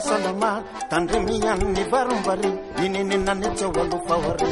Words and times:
fahasalama 0.00 0.62
tandre 0.90 1.18
mihaniny 1.20 1.84
varombary 1.92 2.50
inenenany 2.84 3.48
tsy 3.56 3.64
ao 3.64 3.72
alofahary 3.82 4.50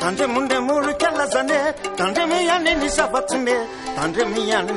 tandre 0.00 0.26
mondremorokalazane 0.34 1.58
tandre 1.98 2.22
mihany 2.30 2.72
ny 2.80 2.88
savatsome 2.98 3.56
tandre 3.96 4.24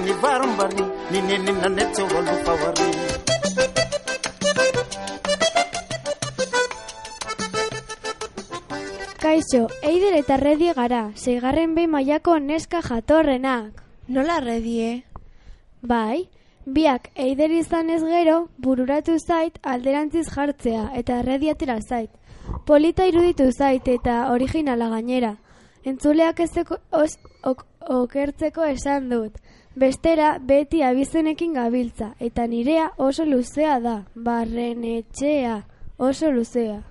ni 0.05 0.13
varombary 0.21 0.85
ninenenany 1.11 1.83
tsy 1.93 2.01
ao 2.01 2.17
alofahary 2.20 3.22
Kaixo, 9.54 9.68
eider 9.86 10.16
eta 10.18 10.38
redie 10.42 10.74
gara, 10.74 11.12
seigarren 11.14 11.75
behin 11.75 11.92
mailako 11.93 12.39
neska 12.42 12.80
jatorrenak. 12.82 13.84
Nola 14.07 14.39
redie? 14.42 15.04
Bai, 15.84 16.26
biak 16.66 17.12
eider 17.14 17.54
izan 17.54 17.92
ez 17.93 18.00
gero, 18.02 18.48
bururatu 18.57 19.20
zait 19.20 19.60
alderantziz 19.62 20.26
jartzea 20.34 20.88
eta 20.98 21.20
erredi 21.21 21.54
atera 21.54 21.78
zait. 21.82 22.10
Polita 22.66 23.06
iruditu 23.06 23.52
zait 23.52 23.88
eta 23.93 24.32
originala 24.34 24.89
gainera. 24.89 25.36
Entzuleak 25.86 26.40
ezeko 26.40 26.82
os, 26.90 27.20
ok, 27.43 27.65
okertzeko 28.01 28.65
esan 28.74 29.10
dut. 29.14 29.38
Bestera, 29.76 30.40
beti 30.42 30.82
abizenekin 30.82 31.54
gabiltza, 31.54 32.16
eta 32.20 32.48
nirea 32.48 32.90
oso 32.98 33.30
luzea 33.30 33.80
da, 33.80 34.00
barren 34.16 34.81
etxea, 34.98 35.59
oso 35.98 36.31
luzea. 36.31 36.81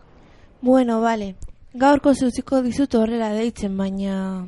Bueno, 0.60 1.00
bale. 1.00 1.34
Gaurko 1.72 2.12
zuziko 2.12 2.58
dizut 2.60 2.94
horrela 2.94 3.30
deitzen, 3.32 3.78
baina... 3.78 4.46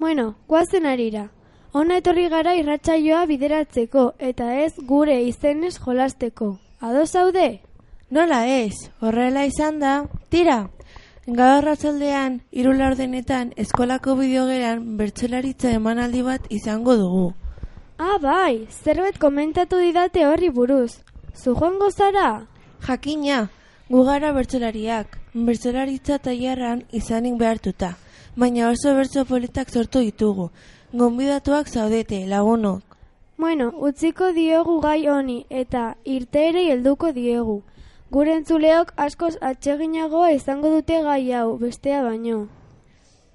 Bueno, 0.00 0.34
guazen 0.48 0.86
arira. 0.90 1.28
Ona 1.72 1.98
etorri 2.00 2.24
gara 2.32 2.56
irratsaioa 2.58 3.20
bideratzeko, 3.30 4.02
eta 4.18 4.48
ez 4.64 4.72
gure 4.88 5.20
izenez 5.22 5.76
jolasteko. 5.78 6.56
Ado 6.80 7.04
zaude? 7.06 7.60
Nola 8.10 8.40
ez, 8.50 8.74
horrela 9.00 9.44
izan 9.46 9.78
da. 9.78 9.92
Tira, 10.34 10.56
gaur 11.28 11.62
ratzaldean, 11.62 12.40
irula 12.50 12.88
ordenetan, 12.90 13.52
eskolako 13.56 14.16
bideogeran 14.18 14.82
bertsolaritza 14.98 15.70
emanaldi 15.78 16.24
bat 16.26 16.50
izango 16.50 16.96
dugu. 16.98 17.26
Ah, 17.98 18.18
bai, 18.18 18.66
zerbait 18.82 19.18
komentatu 19.22 19.78
didate 19.78 20.26
horri 20.26 20.50
buruz. 20.50 21.04
Zu 21.36 21.54
joango 21.54 21.92
zara? 21.92 22.48
Jakina, 22.82 23.44
gu 23.90 24.04
gara 24.10 24.32
bertsolariak, 24.32 25.17
bertsolaritza 25.34 26.18
tailerran 26.18 26.84
izanik 26.92 27.38
behartuta, 27.38 27.94
baina 28.36 28.68
oso 28.70 28.94
bertso 28.94 29.24
politak 29.24 29.70
sortu 29.70 30.00
ditugu. 30.00 30.50
Gonbidatuak 30.92 31.68
zaudete, 31.68 32.26
lagunok. 32.26 32.96
Bueno, 33.36 33.72
utziko 33.88 34.32
diogu 34.32 34.80
gai 34.80 35.08
honi 35.08 35.44
eta 35.48 35.94
irteere 36.04 36.64
helduko 36.72 37.12
diegu. 37.12 37.62
Gure 38.10 38.32
entzuleok 38.34 38.94
askoz 38.96 39.36
atseginagoa 39.40 40.30
izango 40.32 40.70
dute 40.72 41.02
gai 41.02 41.32
hau, 41.32 41.58
bestea 41.58 42.02
baino. 42.02 42.46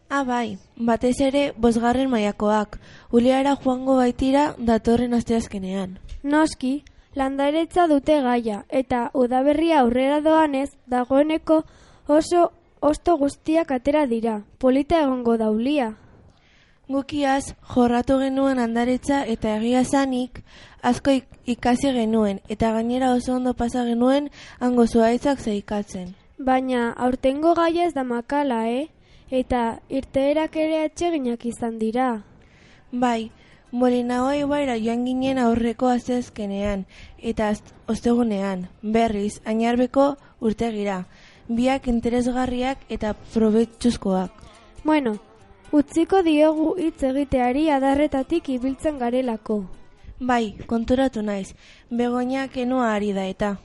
Ah, 0.09 0.23
bai, 0.23 0.57
batez 0.75 1.15
ere, 1.25 1.43
bosgarren 1.57 2.09
maiakoak, 2.09 2.79
uliara 3.11 3.55
joango 3.63 3.95
baitira 3.97 4.43
datorren 4.57 5.13
asteazkenean. 5.13 5.95
Noski, 6.23 6.73
landaretza 7.15 7.87
dute 7.87 8.19
gaia, 8.21 8.59
eta 8.69 9.09
udaberria 9.13 9.79
aurrera 9.79 10.19
doanez, 10.21 10.69
dagoeneko 10.87 11.63
oso 12.07 12.51
osto 12.79 13.17
guztiak 13.17 13.71
atera 13.71 14.05
dira, 14.07 14.43
polita 14.57 15.01
egongo 15.01 15.37
daulia. 15.37 15.93
Gukiaz, 16.89 17.55
jorratu 17.73 18.17
genuen 18.19 18.59
handaretza 18.59 19.21
eta 19.25 19.55
egia 19.55 19.85
zanik, 19.85 20.41
asko 20.81 21.11
ik- 21.11 21.39
ikasi 21.45 21.93
genuen, 21.95 22.41
eta 22.49 22.73
gainera 22.73 23.13
oso 23.13 23.35
ondo 23.35 23.53
pasa 23.53 23.85
genuen 23.85 24.29
hango 24.59 24.85
zuaitzak 24.87 25.39
zeikatzen. 25.39 26.15
Baina 26.37 26.91
aurtengo 26.91 27.53
gaia 27.55 27.85
ez 27.85 27.93
da 27.93 28.03
makala, 28.03 28.67
eh? 28.67 28.89
Eta 29.31 29.79
irteerak 29.89 30.55
ere 30.55 30.83
atseginak 30.83 31.45
izan 31.45 31.79
dira. 31.79 32.23
Bai, 32.91 33.31
Molinaoa 33.73 34.35
ibaira 34.37 34.75
joan 34.77 35.05
ginen 35.07 35.39
aurreko 35.41 35.87
asteazkenean 35.89 36.83
eta 37.17 37.47
ostegunean, 37.89 38.67
berriz, 38.83 39.39
ainarbeko 39.45 40.17
urtegira, 40.41 41.07
biak 41.47 41.87
interesgarriak 41.87 42.85
eta 42.89 43.13
probetxuzkoak. 43.33 44.31
Bueno, 44.83 45.17
utziko 45.71 46.21
diogu 46.23 46.73
hitz 46.79 47.03
egiteari 47.03 47.69
adarretatik 47.71 48.49
ibiltzen 48.49 48.99
garelako. 48.99 49.63
Bai, 50.19 50.55
konturatu 50.67 51.21
naiz, 51.21 51.53
begoinak 51.89 52.57
enua 52.57 52.93
ari 52.93 53.11
da 53.13 53.25
eta. 53.27 53.55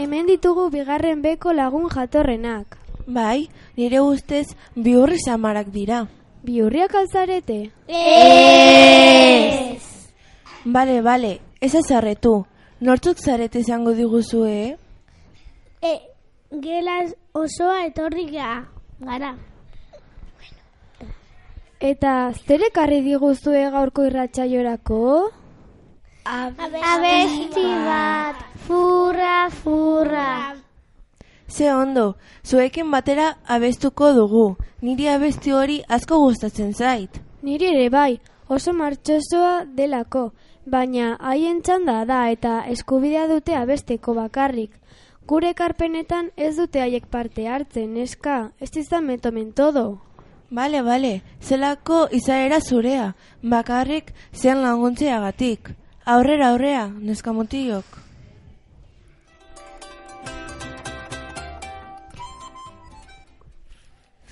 Hemen 0.00 0.26
ditugu 0.26 0.70
bigarren 0.72 1.20
beko 1.22 1.52
lagun 1.52 1.90
jatorrenak. 1.92 2.79
Bai, 3.06 3.48
nire 3.76 4.00
ustez 4.00 4.46
bihurri 4.74 5.18
samarak 5.18 5.70
dira. 5.72 6.06
Biurriak 6.42 6.94
alzarete? 6.94 7.70
Bale, 10.64 11.00
bale, 11.02 11.40
ez 11.60 11.74
azarretu. 11.74 12.46
Nortzuk 12.80 13.18
zarete 13.20 13.60
izango 13.60 13.92
diguzue, 13.92 14.52
eh? 14.70 14.76
E, 15.82 15.92
gela 16.62 16.96
osoa 17.36 17.84
etorri 17.84 18.24
ga, 18.30 18.64
gara. 19.00 19.34
Eta 21.80 22.14
zer 22.46 22.64
ekarri 22.70 23.02
diguzue 23.04 23.66
gaurko 23.72 24.04
irratsaiorako? 24.08 25.02
Abesti 26.24 27.68
bat, 27.84 28.42
furra, 28.66 29.48
furra. 29.62 30.30
Ze 31.50 31.72
ondo, 31.74 32.16
zuekin 32.44 32.90
batera 32.90 33.36
abestuko 33.46 34.12
dugu. 34.14 34.56
Niri 34.82 35.08
abesti 35.08 35.52
hori 35.52 35.80
asko 35.88 36.18
gustatzen 36.22 36.72
zait. 36.74 37.20
Niri 37.42 37.66
ere 37.72 37.88
bai, 37.90 38.20
oso 38.48 38.72
martxosoa 38.72 39.64
delako, 39.78 40.30
baina 40.66 41.16
haien 41.20 41.62
txanda 41.62 42.04
da 42.06 42.20
eta 42.30 42.60
eskubidea 42.74 43.26
dute 43.26 43.56
abesteko 43.56 44.14
bakarrik. 44.14 44.76
Gure 45.26 45.52
karpenetan 45.54 46.30
ez 46.36 46.54
dute 46.56 46.80
haiek 46.82 47.06
parte 47.06 47.48
hartzen, 47.48 47.96
eska, 47.96 48.52
ez 48.60 48.70
izan 48.76 49.06
metomen 49.06 49.52
todo. 49.52 50.00
Bale, 50.50 50.82
bale, 50.82 51.20
zelako 51.40 52.06
izaera 52.10 52.60
zurea, 52.60 53.12
bakarrik 53.42 54.14
zean 54.34 54.62
laguntzeagatik. 54.62 55.74
Aurrera, 56.04 56.50
aurrea, 56.50 56.88
neska 56.88 57.32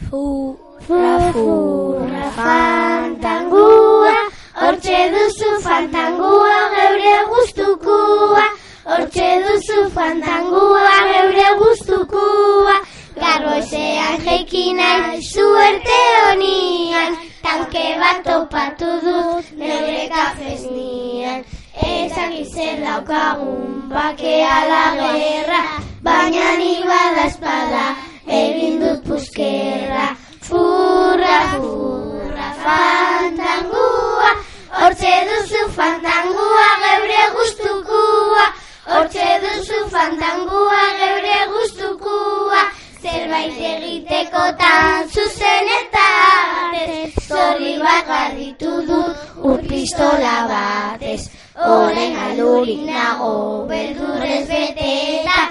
mutilok. 0.00 0.58
Furra, 0.86 1.32
furra, 1.32 2.30
fantangua, 2.36 4.14
hortxe 4.54 5.00
duzu 5.12 5.50
fantangua 5.60 6.58
geure 6.74 7.16
guztukua, 7.30 8.44
hortxe 8.86 9.28
duzu 9.44 9.90
fantangua 9.90 10.94
geure 11.10 11.48
guztukua, 11.60 12.76
garbozean 13.20 14.16
jeikina 14.24 15.20
suerte 15.20 16.00
honian, 16.24 17.16
tanke 17.42 17.98
bat 18.00 18.24
topatu 18.24 19.00
dut. 19.04 19.44
Neure 19.56 20.08
kafesnian. 20.08 21.44
Ezak 21.78 22.34
zer 22.54 22.80
daukagun 22.82 23.90
bake 23.90 24.42
ala 24.42 24.82
gerra, 24.98 25.60
baina 26.02 26.56
ni 26.58 26.82
bada 26.82 27.26
espada, 27.26 27.94
egin 28.28 28.80
dut 28.80 29.04
puskerra. 29.04 30.06
Furra, 30.48 31.38
furra, 31.52 32.48
fantangua, 32.64 34.30
hortxe 34.80 35.14
duzu 35.28 35.62
fantangua 35.76 36.68
geure 36.84 37.24
guztukua, 37.36 38.44
hortxe 38.94 39.28
duzu 39.44 39.80
fantangua 39.92 40.82
geure 41.02 41.38
guztukua, 41.52 42.62
zerbait 43.02 43.60
egitekotan 43.72 45.12
zuzen 45.12 45.72
eta 45.80 46.06
artez, 46.62 47.12
zorri 47.26 47.76
bat 47.82 48.08
garritu 48.08 48.72
dut 48.88 49.44
ur 49.50 49.60
pistola 49.68 50.36
batez. 50.54 51.28
Oren 51.68 52.16
alurik 52.24 52.84
nago 52.86 53.66
beldurrez 53.68 54.44
beteta, 54.46 55.48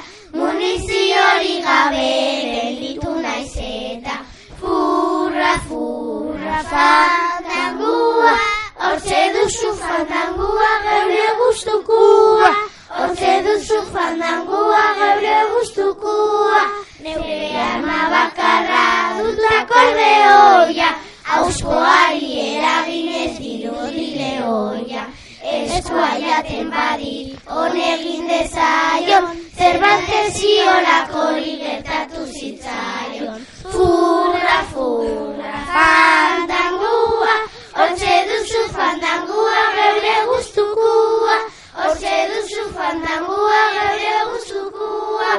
muniziorik 1.28 1.64
gabe 1.64 2.10
gelditu 2.52 3.12
naiz 3.22 3.56
eta. 3.58 4.16
Furra, 4.60 5.54
furra, 5.68 6.64
fantangua, 6.72 8.34
Hortze 8.78 9.22
duzu 9.34 9.70
fandangua 9.82 10.70
geure 10.86 11.28
guztukua 11.40 12.52
Hortze 12.98 13.34
duzu 13.46 13.80
fandangua 13.94 14.84
geure 15.00 15.38
guztukua 15.52 16.62
Neure 17.04 17.62
ama 17.62 18.00
bakarra 18.14 18.86
dut 19.18 19.42
akordeoia. 19.60 20.90
Auskoari 21.38 22.32
eraginez 22.54 23.40
dirudile 23.42 24.32
oia 24.46 25.08
Eskua 25.42 26.10
jaten 26.22 26.70
badi 26.70 27.36
honegin 27.50 28.28
dezaion 28.28 29.47
Zerbait 29.58 30.10
ziolakori 30.38 31.54
gertatu 31.62 32.26
zitzaion. 32.38 33.42
Furra, 33.74 34.58
furra, 34.74 35.54
fandangua 35.74 37.34
Hortze 37.78 38.14
duzu 38.28 38.62
fandangua 38.76 39.58
geure 39.78 40.16
guztukua. 40.30 41.36
Hortze 41.78 42.14
duzu 42.30 42.64
fandangua 42.78 43.60
geure 43.76 44.14
guztukua. 44.30 45.32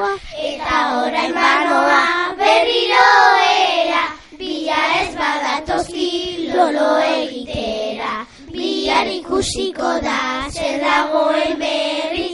Eta 0.49 0.77
orain 0.99 1.33
banoa 1.39 2.01
berriro 2.39 3.07
era 3.47 4.03
Bila 4.39 4.79
ez 5.01 5.11
badatoski 5.19 6.11
lolo 6.55 6.91
egitera. 7.07 8.13
Bihar 8.51 9.07
ikusiko 9.19 9.95
da 10.07 10.19
zer 10.51 10.79
dagoen 10.83 11.59
berri 11.59 12.29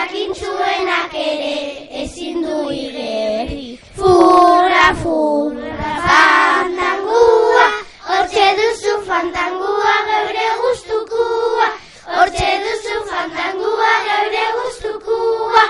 Jakintzuenak 0.00 1.12
ere 1.12 1.56
ezin 2.02 2.38
du 2.44 2.60
igerri 2.72 3.66
Furra, 3.98 4.86
furra, 5.02 5.90
fandangua 6.06 7.66
Hortxe 8.06 8.46
duzu 8.60 8.94
fantangua 9.10 9.96
geure 10.08 10.48
guztukua 10.62 11.68
Hortxe 12.16 12.50
duzu 12.64 12.96
fantangua 13.12 13.92
geure 14.08 14.46
guztukua 14.56 15.68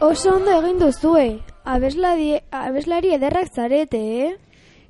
Oso 0.00 0.36
ondo 0.36 0.52
egin 0.54 0.78
duzue. 0.78 1.40
Abeslari, 1.64 2.38
abeslari 2.54 3.10
ederrak 3.16 3.48
zarete, 3.50 3.98
eh? 4.26 4.36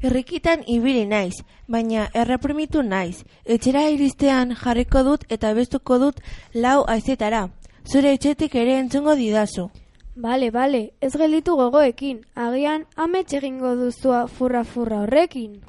Irrikitan 0.05 0.60
ibili 0.69 1.06
naiz, 1.08 1.40
baina 1.66 2.10
erreprimitu 2.12 2.82
naiz. 2.84 3.25
Etxera 3.44 3.87
iristean 3.88 4.52
jarriko 4.55 5.02
dut 5.06 5.25
eta 5.32 5.55
bestuko 5.56 5.99
dut 5.99 6.20
lau 6.52 6.84
aizetara. 6.87 7.49
Zure 7.88 8.12
etxetik 8.12 8.55
ere 8.55 8.76
entzungo 8.82 9.16
didazu. 9.16 9.70
Bale, 10.14 10.50
bale, 10.50 10.93
ez 11.00 11.14
gelditu 11.16 11.56
gogoekin. 11.56 12.20
Agian 12.37 12.84
amets 12.94 13.32
egingo 13.32 13.75
duzua 13.81 14.26
furra-furra 14.28 15.06
horrekin. 15.06 15.62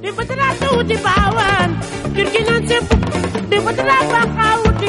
Di 0.00 0.10
batera 0.10 0.54
tu 0.60 0.82
di 0.82 0.96
bawan 0.96 1.76
Kirkinan 2.14 2.66
se 2.68 2.80
Di 3.50 3.58
batera 3.60 3.98
bakau 4.08 4.60
di 4.80 4.88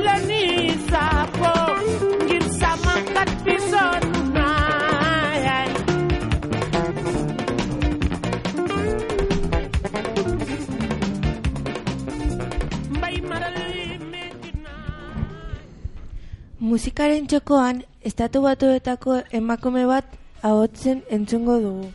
Musikaren 16.71 17.25
txokoan, 17.27 17.81
estatu 18.07 18.39
batuetako 18.45 19.17
emakume 19.39 19.81
bat 19.89 20.13
ahotzen 20.49 21.01
entzungo 21.17 21.57
dugu. 21.59 21.89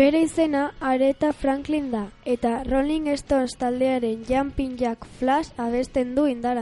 Bere 0.00 0.20
izena 0.26 0.64
Aretha 0.90 1.30
Franklin 1.32 1.86
da, 1.94 2.02
eta 2.34 2.50
Rolling 2.68 3.08
Stones 3.22 3.56
taldearen 3.62 4.26
Jumping 4.28 4.76
Jack 4.82 5.08
Flash 5.22 5.56
abesten 5.56 6.12
du 6.18 6.26
indar 6.28 6.60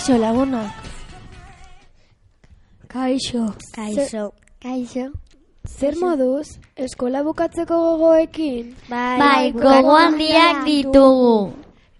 Kaixo 0.00 0.16
lagunak. 0.16 0.72
Kaixo. 2.88 3.42
Kaixo. 3.76 4.32
Kaixo. 4.58 5.12
Zer 5.68 5.94
moduz, 6.00 6.56
eskola 6.74 7.20
bukatzeko 7.22 7.76
gogoekin? 7.82 8.70
Bai, 8.88 9.52
gogo 9.52 9.98
handiak 9.98 10.64
ditugu. 10.64 11.52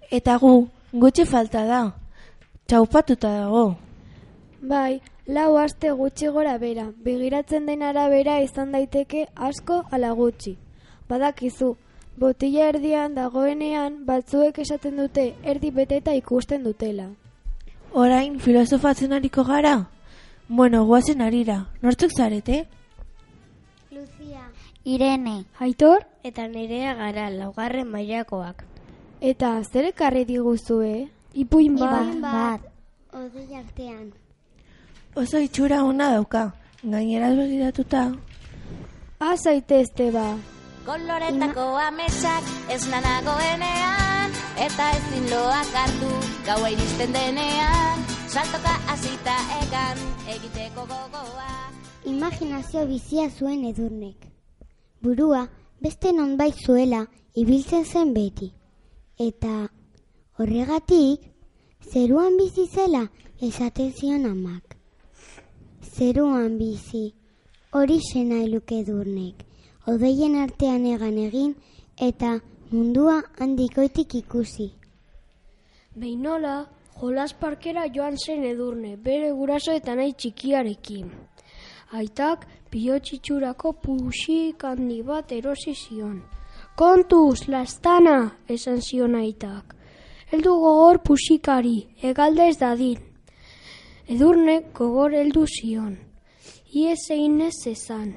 Eta 0.09 0.39
gu, 0.41 0.55
gutxi 0.97 1.29
falta 1.29 1.67
da. 1.69 1.83
Txaupatuta 2.65 3.37
dago. 3.37 3.77
Bai, 4.63 5.03
lau 5.27 5.59
aste 5.61 5.93
gutxi 5.93 6.33
gora 6.33 6.57
bera, 6.57 6.89
begiratzen 7.05 7.69
den 7.69 7.83
arabera 7.83 8.41
izan 8.41 8.73
daiteke 8.73 9.27
asko 9.37 9.83
ala 9.93 10.17
gutxi. 10.17 10.57
Badakizu, 11.07 11.75
botila 12.17 12.71
erdian 12.73 13.13
dagoenean 13.13 14.07
batzuek 14.07 14.65
esaten 14.65 14.97
dute 15.05 15.35
erdi 15.45 15.69
beteta 15.71 16.17
ikusten 16.17 16.65
dutela. 16.65 17.13
Orain 17.93 18.39
filosofatzen 18.39 19.13
ariko 19.13 19.45
gara? 19.45 19.89
Bueno, 20.49 20.85
guazen 20.85 21.23
arira. 21.23 21.67
Nortzuk 21.83 22.13
zarete? 22.17 22.69
Lucia. 23.91 24.51
Irene. 24.85 25.45
Aitor? 25.59 26.07
Eta 26.23 26.47
nerea 26.49 26.95
gara 26.95 27.31
laugarren 27.31 27.91
mailakoak. 27.91 28.65
Eta 29.21 29.59
zer 29.65 29.91
ekarri 29.91 30.25
diguzue? 30.25 31.09
Ipuin 31.35 31.77
bat. 31.79 32.15
Bat. 32.23 32.61
Odei 33.13 33.59
artean. 33.59 34.13
Oso 35.15 35.39
itxura 35.39 35.83
ona 35.85 36.13
dauka. 36.15 36.53
Gaineraz 36.83 37.35
begiratuta. 37.37 38.05
Ha 39.21 39.35
zaitezte 39.37 40.11
ba. 40.15 40.29
Koloretako 40.87 41.67
ametsak 41.89 42.55
ez 42.71 42.87
nanagoenean 42.89 44.10
Eta 44.67 44.91
ezin 44.99 45.31
loak 45.33 45.75
hartu 45.83 46.11
gaua 46.47 46.71
iristen 46.75 47.13
denean 47.17 48.05
Saltoka 48.31 48.75
hasita 48.93 49.37
egan 49.63 50.05
egiteko 50.35 50.87
gogoa 50.87 51.51
Imaginazio 52.05 52.87
bizia 52.87 53.29
zuen 53.31 53.65
edurnek. 53.65 54.17
Burua 55.03 55.49
beste 55.81 56.13
nonbait 56.13 56.57
zuela 56.65 57.07
ibiltzen 57.35 57.85
zen 57.85 58.15
beti. 58.15 58.53
Eta 59.19 59.69
horregatik 60.39 61.27
zeruan 61.93 62.37
bizi 62.39 62.67
zela 62.67 63.03
esaten 63.41 63.93
zion 63.93 64.25
amak. 64.25 64.77
Zeruan 65.97 66.57
bizi 66.59 67.13
hori 67.73 68.01
nahi 68.25 68.49
luke 68.49 68.79
edurnek. 68.81 69.45
Odeien 69.87 70.37
artean 70.37 70.87
egan 70.87 71.19
egin 71.19 71.55
eta 71.99 72.41
mundua 72.73 73.23
handikoitik 73.39 74.15
ikusi. 74.15 74.69
Beinola, 75.99 76.69
jolas 77.01 77.33
parkera 77.35 77.89
joan 77.91 78.17
zen 78.17 78.45
edurne, 78.47 78.95
bere 78.97 79.33
guraso 79.35 79.73
eta 79.75 79.97
nahi 79.99 80.13
txikiarekin. 80.15 81.09
Aitak 81.99 82.47
pilotxitxurako 82.71 83.73
pusik 83.83 84.63
handi 84.63 85.01
bat 85.03 85.33
erosi 85.33 85.75
zion. 85.75 86.21
Kontuz, 86.79 87.49
lastana, 87.49 88.37
esan 88.49 88.79
zion 88.81 89.17
aitak. 89.19 89.75
Heldu 90.31 90.55
gogor 90.63 91.01
pusikari, 91.03 91.89
egalde 92.03 92.47
ez 92.53 92.59
dadin. 92.61 93.01
Edurnek 94.07 94.71
gogor 94.79 95.11
heldu 95.19 95.43
zion. 95.47 95.97
Iez 96.71 97.03
egin 97.11 97.41
ez 97.43 97.57
zezan. 97.65 98.15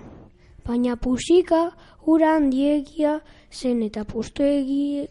Baina 0.64 0.96
pusika 0.96 1.72
ura 2.06 2.36
handiegia 2.36 3.18
zen 3.54 3.84
eta 3.86 4.04
pustuegi 4.04 5.08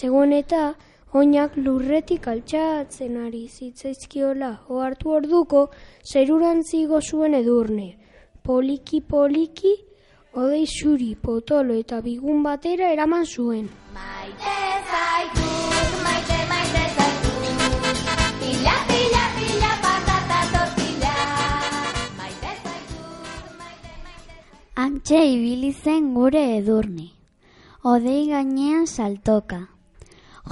zegoen 0.00 0.32
eta 0.32 0.74
oinak 1.20 1.56
lurretik 1.56 2.26
altxatzen 2.32 3.16
ari 3.26 3.44
zitzaizkiola 3.48 4.50
ohartu 4.76 5.12
orduko 5.18 5.60
zerurantzigo 6.12 7.00
zuen 7.00 7.34
edurne. 7.38 7.88
Poliki 8.44 9.00
poliki, 9.00 9.72
odei 10.42 10.64
zuri, 10.66 11.14
potolo 11.14 11.76
eta 11.82 12.00
bigun 12.04 12.42
batera 12.42 12.90
eraman 12.96 13.24
zuen. 13.24 13.68
Maite 13.94 14.56
zaitut, 14.90 15.96
maite, 16.06 16.38
maite 16.50 16.84
zaitut 16.98 17.40
Pila, 18.42 18.76
pila, 18.90 19.24
pila, 19.38 19.72
patata 19.86 20.42
tortilla 20.52 21.16
Maite 22.18 22.52
zaitut, 22.66 23.58
maite, 23.62 23.96
maite 24.04 24.38
Antxe 24.86 25.26
ibili 25.36 25.72
zen 25.72 26.12
gure 26.18 26.48
edurne. 26.58 27.13
Odei 27.86 28.28
gainean 28.30 28.86
saltoka. 28.86 29.58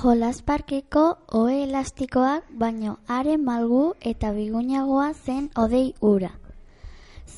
Jolas 0.00 0.42
parkeko 0.48 1.04
ohe 1.38 1.62
elastikoak 1.66 2.50
baino 2.62 2.98
are 3.18 3.36
malgu 3.44 3.94
eta 4.10 4.32
bigunagoa 4.36 5.06
zen 5.14 5.46
odei 5.62 5.94
ura. 6.08 6.28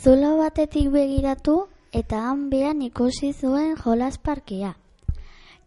Zulo 0.01 0.33
batetik 0.41 0.89
begiratu 0.97 1.55
eta 2.01 2.25
han 2.25 2.43
behan 2.51 2.83
ikusi 2.89 3.31
zuen 3.33 3.77
jolas 3.85 4.19
parkea. 4.19 4.73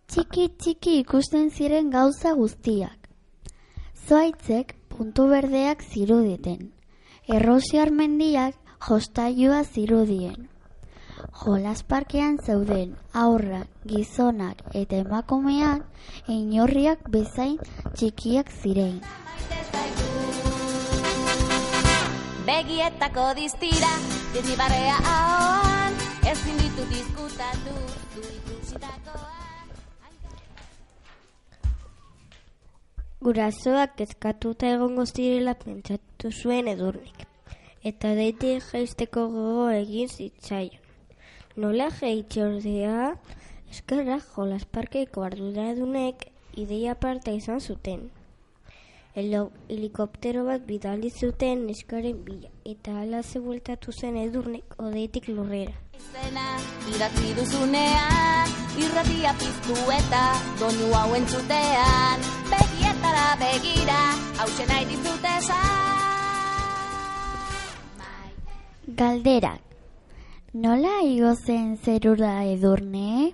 Txiki 0.10 0.50
txiki 0.60 0.98
ikusten 1.06 1.48
ziren 1.50 1.90
gauza 1.96 2.36
guztiak. 2.42 3.08
Zoaitzek 4.10 4.76
puntu 4.90 5.30
berdeak 5.32 5.88
ziruditen. 5.88 6.74
Errosiar 7.40 7.96
mendiak 8.04 8.60
jostailua 8.90 9.64
zirudien. 9.64 10.50
Jolas 11.42 11.84
parkean 11.84 12.38
zeuden 12.38 12.96
aurrak, 13.14 13.68
gizonak 13.86 14.62
eta 14.74 15.02
emakumeak 15.04 15.84
inorriak 16.28 17.10
bezain 17.14 17.58
txikiak 17.96 18.52
ziren. 18.52 19.02
Begietako 22.48 23.34
diztira, 23.36 23.92
dizibarrea 24.34 24.98
ahoan 25.16 25.98
Ezin 26.28 26.58
ditu 26.62 26.86
diskutatu, 26.92 27.74
du 28.16 28.24
ikusitakoa 28.38 29.38
Gurasoak 33.28 33.96
kezkatuta 34.00 34.70
egongo 34.76 35.04
zirela 35.06 35.54
pentsatu 35.62 36.32
zuen 36.32 36.68
edurnik. 36.74 37.24
Eta 37.92 38.14
deite 38.20 38.58
jaisteko 38.72 39.28
gogo 39.34 39.70
egin 39.78 40.12
zitzaion. 40.12 40.87
Nola 41.58 41.88
ordea, 41.90 43.16
eskerra 43.72 44.20
jolas 44.22 44.66
parkeiko 44.66 45.24
arduradunek 45.26 46.28
ideia 46.54 46.94
parta 46.94 47.32
izan 47.34 47.60
zuten. 47.60 48.12
Helo, 49.16 49.50
helikoptero 49.68 50.44
bat 50.46 50.68
bidali 50.68 51.10
zuten 51.10 51.66
eskaren 51.74 52.22
bila, 52.28 52.52
eta 52.64 53.00
ala 53.02 53.24
bueltatu 53.48 53.92
zen 53.92 54.18
edurnek 54.18 54.78
odeitik 54.78 55.30
lurrera. 55.30 55.74
Izena, 55.98 56.46
idatzi 56.94 57.34
duzunean, 57.42 58.54
irratia 58.78 59.34
piztu 59.42 59.82
eta 59.98 60.24
donu 60.60 60.94
hau 60.94 61.16
entzutean, 61.16 62.22
begietara 62.54 63.30
begira, 63.42 64.02
hausen 64.38 64.68
nahi 64.68 64.86
dizute 64.94 65.38
esan. 65.42 65.96
Galderak. 69.02 69.68
Nola 70.58 70.92
igo 71.06 71.32
zen 71.36 71.76
zerura 71.86 72.32
edurne? 72.52 73.34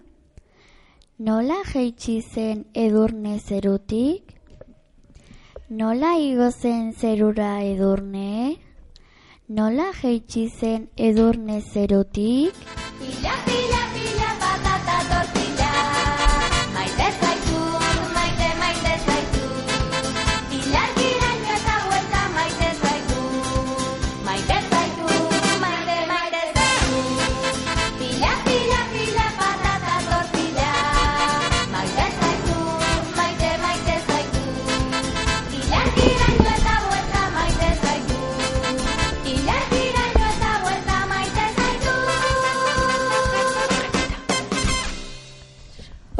Nola 1.27 1.59
jeitsi 1.69 2.15
zen 2.19 2.65
edurne 2.83 3.37
zerutik? 3.39 4.33
Nola 5.69 6.11
igo 6.19 6.49
zen 6.51 6.91
zerura 6.91 7.53
edurne? 7.63 8.57
Nola 9.47 9.87
jeitsi 10.01 10.49
zen 10.59 10.89
edurne 10.97 11.61
zerutik? 11.61 12.59
Pila, 12.99 13.39
pila, 13.47 13.83
pila, 13.93 14.02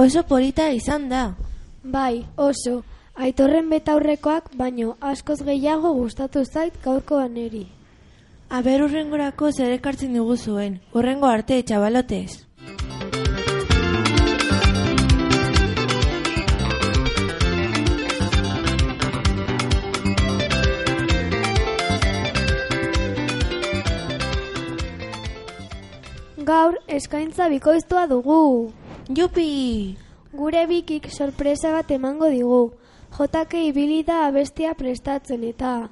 Oso 0.03 0.25
polita 0.27 0.65
izan 0.75 1.05
da. 1.07 1.37
Bai, 1.83 2.25
oso. 2.35 2.81
Aitorren 3.15 3.69
betaurrekoak 3.71 4.49
baino 4.59 4.97
askoz 4.99 5.37
gehiago 5.47 5.93
gustatu 5.95 6.43
zait 6.43 6.75
gaurko 6.83 7.21
aneri. 7.23 7.61
Aber 8.49 8.83
urrengorako 8.83 9.53
zer 9.53 9.71
ekartzen 9.77 10.19
dugu 10.19 10.35
zuen. 10.35 10.81
Urrengo 10.91 11.31
arte, 11.31 11.61
txabalotez. 11.63 12.43
Gaur 26.43 26.81
eskaintza 26.99 27.47
bikoiztua 27.55 28.09
dugu. 28.11 28.73
Jupi! 29.09 29.97
Gure 30.33 30.65
bikik 30.67 31.09
sorpresa 31.11 31.71
bat 31.71 31.91
emango 31.91 32.29
digu. 32.29 32.71
Jotake 33.17 33.59
ibili 33.67 34.03
da 34.03 34.27
abestia 34.27 34.73
prestatzen 34.73 35.43
eta... 35.43 35.89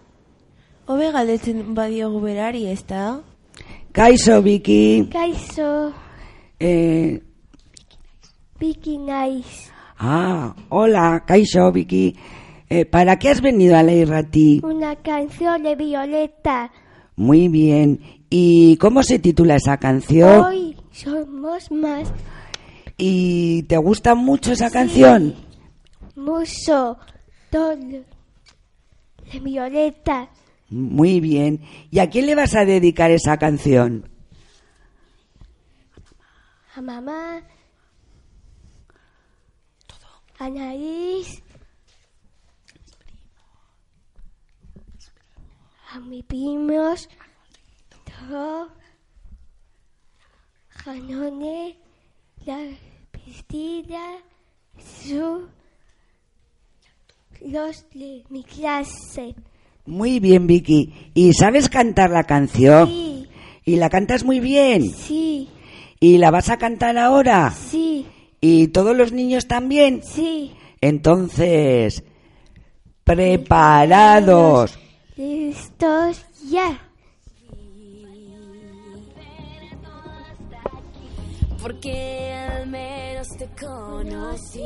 Hobe 0.90 1.12
galdetzen 1.14 1.76
badiogu 1.78 2.20
berari, 2.24 2.66
ez 2.68 2.82
da? 2.90 3.22
Kaixo, 3.94 4.42
Biki. 4.42 5.08
Kaixo, 5.12 5.94
Eh, 6.60 7.22
Biki 8.60 8.98
naiz. 8.98 9.70
ah, 10.00 10.56
hola, 10.70 11.24
Kaixo, 11.26 11.72
Biki. 11.72 12.16
Eh, 12.70 12.86
¿Para 12.86 13.18
qué 13.20 13.30
has 13.30 13.42
venido 13.42 13.78
a 13.78 13.84
la 13.84 13.94
Irrati? 13.94 14.62
Una 14.64 14.96
canción 14.96 15.64
de 15.64 15.76
Violeta. 15.76 16.72
Muy 17.16 17.48
bien. 17.48 18.00
¿Y 18.30 18.76
cómo 18.78 19.04
se 19.04 19.20
titula 19.20 19.56
esa 19.56 19.78
canción? 19.78 20.42
Hoy 20.46 20.76
somos 20.92 21.72
más 21.72 22.12
¿Y 23.04 23.64
te 23.64 23.78
gusta 23.78 24.14
mucho 24.14 24.52
esa 24.52 24.70
canción? 24.70 25.34
mucho. 26.16 27.00
Todo 27.50 27.76
de 27.76 28.06
Violeta. 29.42 30.30
Muy 30.70 31.20
bien. 31.20 31.66
¿Y 31.90 31.98
a 31.98 32.12
quién 32.12 32.28
le 32.28 32.36
vas 32.36 32.54
a 32.54 32.64
dedicar 32.64 33.10
esa 33.10 33.38
canción? 33.38 34.08
A 36.76 36.82
mamá. 36.82 37.42
A 40.38 40.50
Nariz. 40.52 41.42
A 45.92 46.00
mis 46.02 46.24
primos. 46.26 47.10
Todo. 48.06 48.70
Janone. 50.70 51.80
La 52.46 52.58
piscina. 53.26 54.02
Su. 55.04 55.48
Los 57.46 57.86
de 57.94 58.24
mi 58.30 58.44
clase. 58.44 59.36
Muy 59.86 60.20
bien, 60.20 60.46
Vicky. 60.48 61.12
¿Y 61.14 61.34
sabes 61.34 61.70
cantar 61.70 62.12
la 62.12 62.24
canción? 62.24 62.88
Sí, 62.88 63.28
¿Y 63.66 63.76
la 63.78 63.90
cantas 63.90 64.24
muy 64.24 64.40
bien? 64.40 64.90
sí, 64.92 65.50
¿Y 66.00 66.18
la 66.18 66.32
vas 66.32 66.50
a 66.50 66.58
cantar 66.58 66.98
ahora? 66.98 67.52
sí, 67.52 68.06
¿Y 68.40 68.68
todos 68.70 68.96
los 68.96 69.12
niños 69.12 69.48
también? 69.48 70.02
sí. 70.04 70.54
Entonces, 70.82 72.04
preparados. 73.04 74.78
Listos 75.16 76.26
ya. 76.50 76.80
Porque 81.62 82.34
al 82.50 82.68
menos 82.68 83.28
te 83.38 83.48
conocí. 83.60 84.62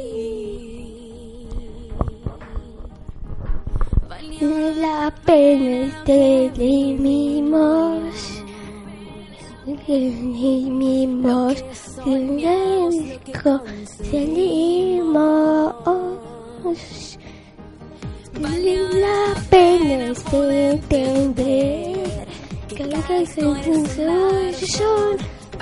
Vale 4.07 4.75
la 4.75 5.13
pena 5.25 6.03
te 6.05 6.49
dimos. 6.51 8.41
Dimos. 9.87 11.63
Salimos. 12.01 12.96
Vale 18.39 18.75
la 19.01 19.35
pena 19.50 20.11
este 20.11 20.70
entender 20.72 22.27
que 22.70 22.85
lo 22.85 23.01
que 23.07 23.25
se 23.25 23.41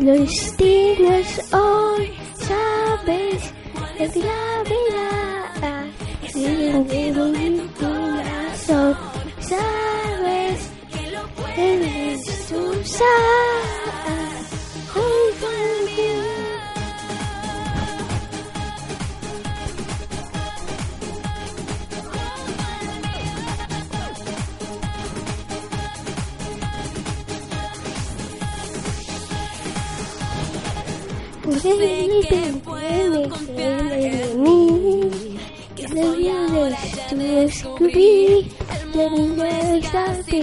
Los 0.00 0.56
tigres 0.56 1.52
hoy, 1.52 2.10
sabes, 2.38 3.52
el 3.98 4.10
día 4.12 4.39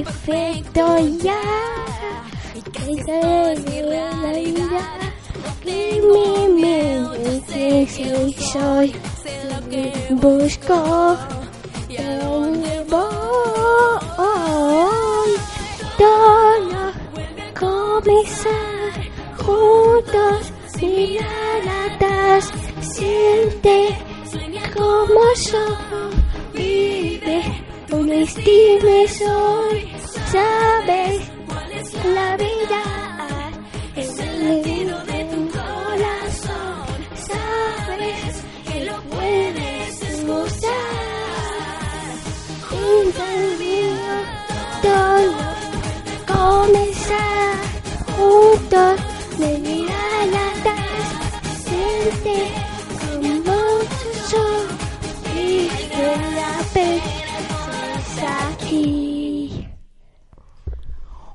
perfecto 0.04 0.98
ya, 1.24 1.37
comenzar 46.38 47.56
juntos 48.16 49.00
de 49.40 49.60
mirar 49.60 50.28
atrás, 50.50 51.06
siente 51.66 52.38
como 53.00 53.58
tu 54.00 54.10
sol 54.32 54.66
y 55.36 55.70
de 55.94 56.08
la 56.38 56.54
pez 56.74 57.04
aquí. 58.50 59.68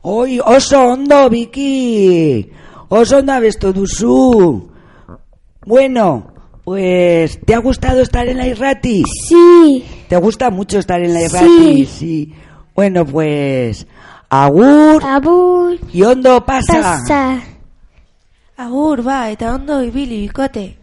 Oi, 0.02 0.40
oso 0.40 0.82
ondo, 0.82 1.30
Vicky. 1.30 2.50
Oso 2.88 3.18
ondo 3.18 3.32
abestu 3.32 3.72
duzu. 3.72 4.68
Bueno, 5.64 6.32
pues, 6.64 7.38
¿te 7.46 7.54
ha 7.54 7.58
gustado 7.58 8.00
estar 8.02 8.28
en 8.28 8.38
la 8.38 8.46
Irrati? 8.48 9.04
Sí, 9.28 9.84
¿Te 10.12 10.18
gusta 10.18 10.50
mucho 10.50 10.78
estar 10.78 11.00
en 11.00 11.14
la 11.14 11.22
Irrati? 11.22 11.86
Sí. 11.86 12.34
Bueno, 12.74 13.06
pues, 13.06 13.86
agur 14.32 15.04
abur, 15.04 15.78
y 15.92 16.02
ondo 16.02 16.44
pasa. 16.46 16.80
pasa. 16.80 17.42
Agur, 18.56 19.02
ba, 19.02 19.28
eta 19.30 19.54
ondo 19.54 19.82
ibili 19.82 20.22
bikote. 20.26 20.78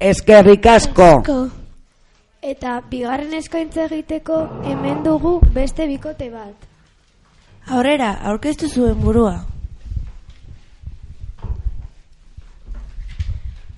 Eskerrik 0.00 0.66
asko. 0.66 1.22
Ko. 1.24 1.48
Eta 2.42 2.82
bigarren 2.90 3.32
eskaintza 3.32 3.86
egiteko 3.86 4.42
hemen 4.68 5.02
dugu 5.02 5.38
beste 5.54 5.86
bikote 5.88 6.28
bat. 6.28 6.68
Aurrera, 7.72 8.12
aurkeztu 8.28 8.68
zuen 8.68 9.00
burua. 9.00 9.46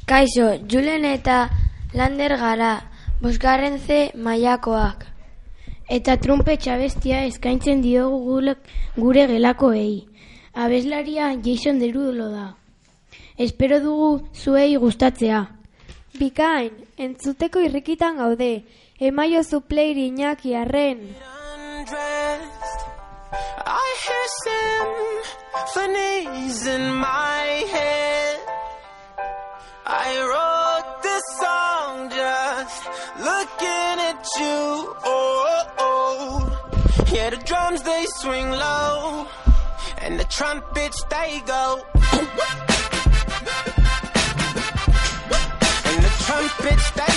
Kaixo, 0.06 0.54
Julen 0.70 1.04
eta 1.04 1.48
Lander 1.94 2.36
gara, 2.38 2.80
bosgarren 3.22 3.78
ze 3.78 4.10
mailakoak. 4.14 5.06
Eta 5.88 6.16
trumpetxa 6.18 6.76
bestia 6.80 7.24
eskaintzen 7.26 7.80
diogu 7.82 8.18
gule- 8.26 8.56
gure 8.96 9.26
gelakoei. 9.26 10.08
Abeslaria 10.52 11.32
Jason 11.44 11.78
Derulo 11.78 12.30
da. 12.30 12.56
Espero 13.38 13.80
dugu 13.80 14.28
zuei 14.34 14.76
gustatzea. 14.76 15.46
Bikain, 16.18 16.72
entzuteko 16.96 17.60
irrikitan 17.60 18.16
gaude. 18.16 18.64
Emaio 18.98 19.42
zu 19.44 19.60
playri 19.60 20.06
inaki 20.08 20.54
arren. 20.56 21.14
I 23.66 23.88
hear 24.04 24.26
symphonies 25.74 26.66
in 26.66 26.90
my 26.94 27.64
head. 27.72 28.38
I 29.86 30.18
wrote 30.28 31.02
this 31.02 31.35
just 32.66 32.84
looking 33.18 33.96
at 34.10 34.26
you. 34.38 34.94
Oh, 35.04 35.64
oh. 35.78 37.04
yeah, 37.12 37.30
the 37.30 37.36
drums 37.36 37.82
they 37.82 38.04
swing 38.20 38.50
low, 38.50 39.26
and 39.98 40.18
the 40.18 40.24
trumpets 40.24 41.02
they 41.04 41.42
go. 41.46 41.82
and 45.84 45.98
the 46.06 46.12
trumpets 46.26 46.90
they 46.92 47.15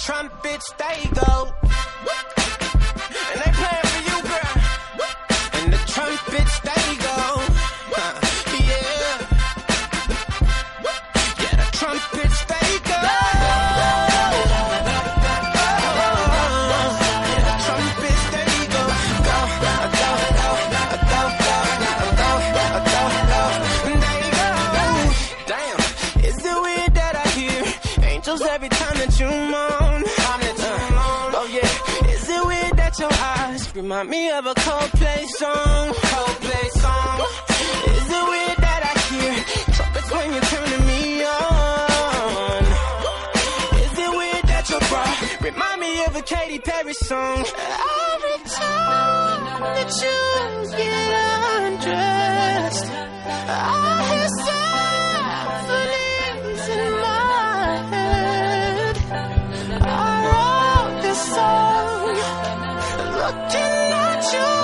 trumpets 0.00 0.72
they 0.78 1.08
go. 1.12 1.52
It 32.90 32.98
your 32.98 33.10
eyes 33.12 33.74
remind 33.74 34.08
me 34.08 34.30
of 34.30 34.46
a 34.46 34.54
Coldplay 34.54 35.26
song? 35.38 35.88
Coldplay 35.94 36.70
song. 36.82 37.20
Is 37.96 38.08
it 38.18 38.24
weird 38.32 38.58
that 38.66 38.82
I 38.90 38.94
hear 39.08 39.34
trumpets 39.74 40.10
when 40.10 40.32
you're 40.32 40.48
turning 40.54 40.86
me 40.86 41.24
on? 41.24 42.62
Is 43.84 43.98
it 44.04 44.10
weird 44.20 44.44
that 44.52 44.64
your 44.70 44.80
bra 44.90 45.04
remind 45.40 45.80
me 45.80 46.04
of 46.04 46.16
a 46.16 46.22
Katy 46.22 46.58
Perry 46.60 46.94
song? 46.94 47.38
Every 47.38 48.38
time 48.58 49.42
that 49.76 49.90
you 50.02 50.18
get 50.76 51.10
undressed, 51.62 52.86
I 52.86 54.06
hear 54.10 54.28
symphonies 54.28 54.89
looking 63.30 63.92
at 63.92 64.32
you. 64.32 64.59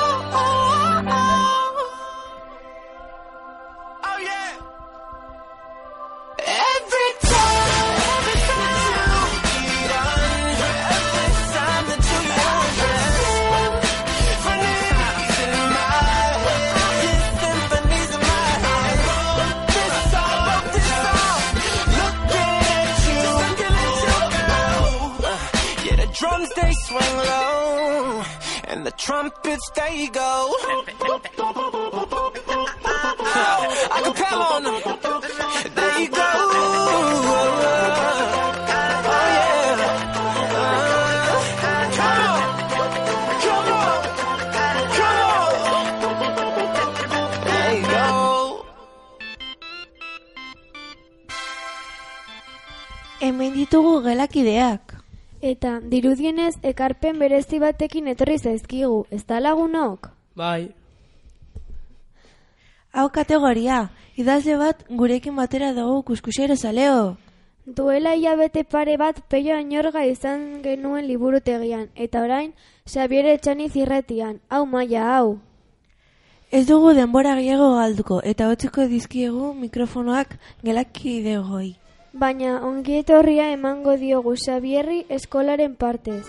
Trumpets 29.06 29.70
they 29.76 30.08
go. 30.08 30.52
Acapella 33.96 34.46
on 34.56 34.62
them. 34.64 34.74
There 35.76 36.00
you 36.00 36.08
go. 36.08 36.22
Oh, 36.22 37.52
yeah. 39.36 39.78
Uh, 41.62 41.84
come 41.96 42.20
on. 42.32 42.40
Come 43.46 43.70
on. 43.78 44.00
Come 44.96 45.20
on. 45.30 45.52
There 47.46 47.74
you 47.78 47.86
go. 47.86 48.06
Hemen 53.20 53.50
ditugu 53.54 53.92
gelakideak. 54.02 54.95
Eta 55.42 55.80
dirudienez 55.80 56.54
ekarpen 56.62 57.18
berezi 57.18 57.58
batekin 57.58 58.08
etorri 58.08 58.38
zaizkigu, 58.38 59.06
ez 59.10 59.24
da 59.26 59.40
lagunok? 59.40 60.10
Bai, 60.36 60.72
Hau 62.96 63.10
kategoria, 63.12 63.90
idazle 64.16 64.54
bat 64.56 64.78
gurekin 64.88 65.34
batera 65.36 65.74
dugu 65.76 65.98
kuskusero 66.10 66.54
zaleo. 66.56 67.18
Duela 67.66 68.14
hilabete 68.16 68.62
pare 68.64 68.94
bat 68.96 69.18
peio 69.28 69.52
añorga 69.56 70.06
izan 70.08 70.62
genuen 70.62 71.04
liburutegian, 71.04 71.90
eta 71.94 72.22
orain 72.24 72.54
Xabier 72.88 73.28
Etxani 73.34 73.68
zirretian, 73.68 74.38
hau 74.48 74.64
maia 74.64 75.04
hau. 75.10 75.36
Ez 76.50 76.64
dugu 76.70 76.94
denbora 76.96 77.34
gehiago 77.36 77.74
galduko 77.74 78.22
eta 78.32 78.48
hotziko 78.48 78.88
dizkiegu 78.88 79.52
mikrofonoak 79.60 80.38
gelakidegoi. 80.64 81.74
Baina 82.16 82.50
ongi 82.64 82.94
etorria 82.96 83.46
emango 83.52 83.94
diogu 84.00 84.32
Xabierri 84.42 85.02
eskolaren 85.16 85.74
partez. 85.76 86.24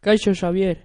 Kaixo, 0.00 0.34
Xavier. 0.34 0.82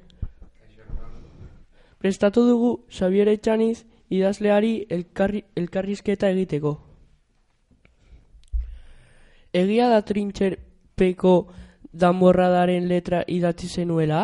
Prestatu 1.97 2.45
dugu 2.45 2.71
Xavier 2.89 3.33
Etxaniz 3.33 3.83
idazleari 4.09 4.85
elkarri, 4.89 5.45
elkarrizketa 5.55 6.29
egiteko. 6.29 6.90
Egia 9.51 9.89
da 9.91 9.99
trintxerpeko 10.07 11.31
danborradaren 11.91 12.85
letra 12.87 13.19
idatzi 13.27 13.67
zenuela? 13.67 14.21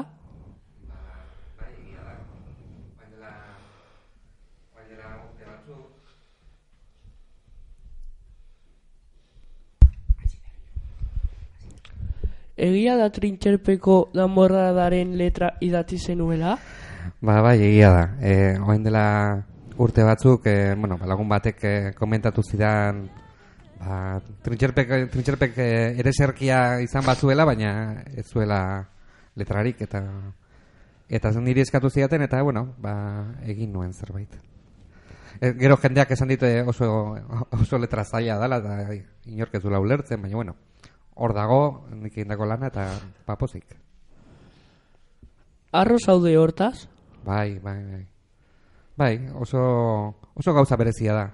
Egia 12.56 12.96
da 12.96 13.12
trintxerpeko 13.12 14.00
danborradaren 14.16 15.12
letra 15.20 15.52
idatzi 15.60 16.00
zenuela? 16.00 16.56
Ba, 17.20 17.42
bai, 17.44 17.60
egia 17.68 17.92
da. 17.92 18.04
E, 18.24 18.58
oain 18.63 18.82
dela 18.88 19.06
urte 19.76 20.08
batzuk, 20.08 20.48
e, 20.48 20.74
bueno, 20.80 20.96
ba, 20.98 21.06
lagun 21.06 21.28
batek 21.28 21.63
e, 21.63 21.78
komentatu 22.00 22.42
zidan, 22.42 23.10
ba, 23.80 24.20
trintxerpek, 24.44 24.92
trintxerpek 25.13 25.58
e, 25.58 25.70
ere 26.02 26.13
serkia 26.13 26.82
izan 26.84 27.06
batzuela, 27.06 27.46
baina 27.46 28.04
ez 28.16 28.26
zuela 28.28 28.60
letrarik, 29.38 29.82
eta 29.86 30.04
eta 31.08 31.32
zen 31.32 31.46
niri 31.48 31.63
eskatu 31.63 31.90
zidaten, 31.90 32.26
eta, 32.26 32.42
bueno, 32.44 32.74
ba, 32.84 32.94
egin 33.48 33.72
nuen 33.72 33.94
zerbait. 33.94 34.34
E, 35.40 35.54
gero 35.60 35.78
jendeak 35.78 36.12
esan 36.12 36.34
ditu 36.34 36.50
oso, 36.68 36.90
oso 37.62 37.80
letra 37.80 38.04
zaila 38.04 38.40
dela, 38.42 38.60
eta 38.60 39.32
inork 39.32 39.56
ez 39.56 39.63
duela 39.63 39.80
ulertzen, 39.80 40.22
baina, 40.22 40.36
bueno, 40.36 40.56
hor 41.16 41.34
dago, 41.34 41.62
nik 41.94 42.18
egindako 42.18 42.46
lana, 42.46 42.72
eta 42.74 42.90
papozik. 43.26 43.78
Arro 45.72 45.98
zaude 46.00 46.36
hortaz? 46.38 46.88
Bai, 47.26 47.60
bai, 47.60 47.80
bai. 47.84 48.06
Bai, 48.98 49.30
oso, 49.36 49.62
oso 50.34 50.54
gauza 50.54 50.76
berezia 50.76 51.13
da. 51.13 51.26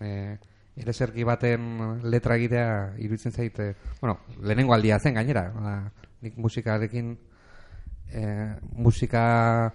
E, 0.00 0.38
ere 0.76 0.92
sergi 0.92 1.24
baten 1.24 2.02
letra 2.04 2.36
egitea 2.36 2.96
iruditzen 3.00 3.32
zaite, 3.32 3.74
bueno, 4.00 4.18
lehenengo 4.42 4.74
aldia 4.74 4.98
zen 5.00 5.16
gainera, 5.16 5.48
ba, 5.54 5.76
nik 6.20 6.36
musikarekin 6.36 7.16
e, 8.12 8.22
musika 8.76 9.72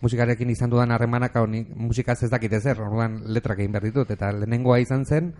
musikarekin 0.00 0.50
izan 0.50 0.70
dudan 0.70 0.92
harremanak 0.94 1.36
hau 1.36 1.46
nik 1.46 1.68
musikaz 1.76 2.22
ez 2.22 2.30
dakit 2.30 2.52
ezer, 2.60 2.80
orduan 2.80 3.22
letrak 3.26 3.58
egin 3.58 3.72
behar 3.74 3.88
ditut, 3.90 4.10
eta 4.14 4.30
lehenengoa 4.32 4.78
izan 4.80 5.04
zen, 5.04 5.32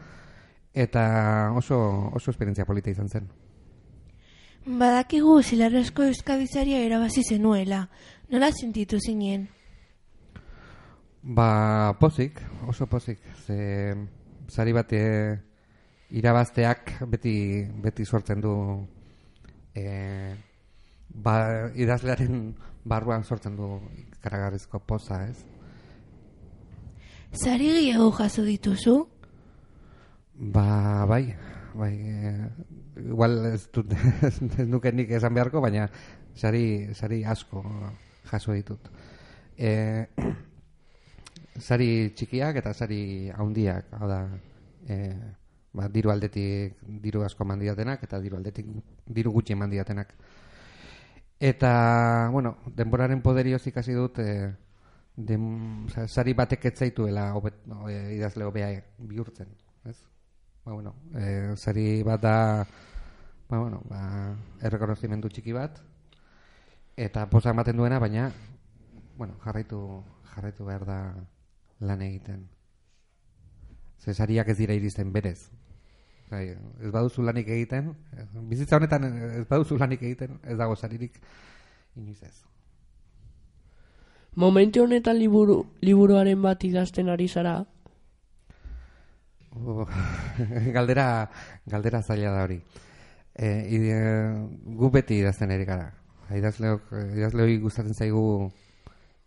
eta 0.75 1.53
oso, 1.57 1.79
oso 2.14 2.31
esperientzia 2.31 2.66
polita 2.66 2.90
izan 2.90 3.09
zen. 3.09 3.29
Badakigu 4.68 5.38
zilarrezko 5.42 6.05
euskabizaria 6.11 6.83
erabazi 6.85 7.23
zenuela. 7.25 7.87
Nola 8.29 8.51
sentitu 8.53 8.99
zinen? 9.01 9.47
Ba, 11.23 11.94
pozik, 12.01 12.42
oso 12.68 12.87
pozik. 12.87 13.23
Ze, 13.47 13.94
zari 14.48 14.72
bate 14.72 15.00
irabazteak 16.11 16.94
beti, 17.08 17.34
beti 17.82 18.04
sortzen 18.04 18.40
du 18.40 18.54
e, 19.76 20.34
ba, 21.08 21.37
idazlearen 21.76 22.54
barruan 22.88 23.24
sortzen 23.24 23.56
du 23.56 23.76
karagarrizko 24.24 24.80
poza, 24.80 25.20
ez? 25.28 25.44
Zari 27.37 27.68
gehiago 27.74 28.11
jaso 28.16 28.42
dituzu? 28.46 28.96
Ba, 30.38 31.04
bai, 31.11 31.34
bai, 31.74 31.92
e, 31.92 32.34
igual 33.04 33.52
ez, 33.52 33.68
dut, 33.74 33.92
ez 34.28 34.40
nuke 34.66 34.92
nik 34.92 35.12
esan 35.18 35.37
beharko, 35.37 35.61
baina 35.61 35.88
sari, 36.38 36.94
sari 36.94 37.24
asko 37.24 37.64
jaso 38.30 38.56
ditut. 38.56 38.88
E, 39.58 40.06
sari 41.59 42.11
txikiak 42.16 42.61
eta 42.61 42.73
sari 42.75 43.31
haundiak, 43.35 43.92
hau 43.99 44.09
da, 44.09 44.21
e, 44.87 44.97
ba, 45.75 45.88
diru 45.92 46.12
aldetik 46.12 46.79
diru 47.03 47.25
asko 47.27 47.44
mandiatenak 47.44 48.03
eta 48.07 48.21
diru 48.23 48.38
aldetik 48.38 48.66
diru 49.07 49.33
gutxi 49.35 49.55
mandiatenak. 49.55 50.14
Eta, 51.38 51.73
bueno, 52.33 52.57
denboraren 52.75 53.23
poderioz 53.23 53.62
ikasi 53.71 53.94
dut, 53.94 54.18
e, 54.18 54.51
dem, 55.14 55.87
sari 56.07 56.35
batek 56.35 56.71
etzaituela 56.73 57.31
obet, 57.38 57.61
e, 57.90 57.99
idazle 58.16 58.47
hobea 58.47 58.73
bihurtzen, 58.99 59.55
ez? 59.87 59.99
Ba, 60.64 60.73
bueno, 60.73 60.94
e, 61.14 61.55
sari 61.57 62.03
bat 62.03 62.23
da, 62.23 62.37
ba, 63.49 63.59
bueno, 63.59 63.83
ba, 63.90 64.03
errekonozimendu 64.62 65.31
txiki 65.31 65.55
bat, 65.55 65.79
eta 66.99 67.27
posa 67.31 67.55
ematen 67.55 67.79
duena, 67.79 67.99
baina, 68.03 68.31
bueno, 69.16 69.38
jarraitu, 69.44 69.81
jarraitu 70.35 70.66
behar 70.66 70.87
da 70.87 71.01
lan 71.80 72.02
egiten. 72.02 72.48
Zesariak 74.02 74.48
ez 74.48 74.58
dira 74.58 74.74
iristen 74.74 75.12
berez. 75.12 75.50
Bai, 76.28 76.50
ez 76.84 76.90
baduzu 76.92 77.22
lanik 77.24 77.48
egiten, 77.48 77.94
bizitza 78.50 78.76
honetan 78.76 79.06
ez 79.08 79.46
baduzu 79.48 79.78
lanik 79.80 80.02
egiten, 80.02 80.36
ez 80.44 80.58
dago 80.58 80.76
saririk 80.76 81.16
inoiz 81.96 82.22
ez. 82.22 82.34
Momentu 84.36 84.84
honetan 84.84 85.16
liburu, 85.18 85.62
liburuaren 85.80 86.42
bat 86.42 86.62
idazten 86.64 87.08
ari 87.08 87.28
zara? 87.28 87.56
Uh, 89.56 89.88
galdera, 90.76 91.30
galdera 91.66 92.02
zaila 92.02 92.34
da 92.36 92.44
hori. 92.44 92.60
E, 93.34 93.48
ide, 93.74 93.96
gu 94.78 94.90
beti 94.94 95.22
idazten 95.22 95.50
ere 95.54 95.64
gara. 95.64 95.88
Idazleok, 96.36 96.92
idazleoi 97.16 97.56
gustatzen 97.62 97.96
zaigu 97.96 98.22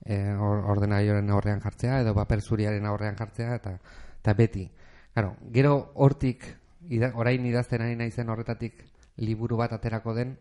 e, 0.06 0.34
or, 0.34 0.64
ordenaioren 0.74 1.30
aurrean 1.30 1.62
jartzea, 1.62 2.02
edo 2.02 2.14
paper 2.18 2.42
zuriaren 2.42 2.86
aurrean 2.86 3.18
jartzea, 3.18 3.56
eta, 3.56 3.76
eta 4.22 4.34
beti. 4.38 4.70
Claro, 5.14 5.36
gero 5.54 5.92
hortik, 5.96 6.46
ida, 6.90 7.12
orain 7.16 7.46
idazten 7.46 7.84
ari 7.86 7.96
naizen 8.00 8.30
horretatik 8.30 8.86
liburu 9.22 9.58
bat 9.60 9.74
aterako 9.78 10.16
den, 10.18 10.38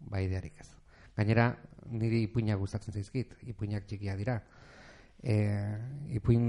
ba 0.00 0.22
idearik 0.24 0.60
ez. 0.60 0.70
Gainera, 1.16 1.50
niri 1.90 2.24
ipuinak 2.26 2.58
gustatzen 2.60 2.94
zaizkit, 2.94 3.36
ipuinak 3.48 3.86
txikia 3.86 4.16
dira. 4.16 4.40
E, 5.22 5.36
ipuin, 6.18 6.48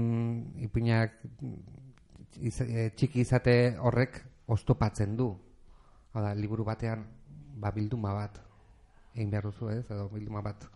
ipuinak 0.66 1.14
iz, 2.40 2.60
e, 2.60 2.90
txiki 2.96 3.22
izate 3.24 3.54
horrek 3.78 4.20
oztopatzen 4.48 5.16
du. 5.16 5.30
Hau 6.12 6.24
liburu 6.34 6.64
batean 6.66 7.04
ba, 7.60 7.70
bilduma 7.70 8.14
bat 8.16 8.40
egin 9.14 9.30
behar 9.30 9.48
duzu 9.48 9.70
ez, 9.72 9.84
edo 9.90 10.08
bilduma 10.12 10.42
bat 10.44 10.66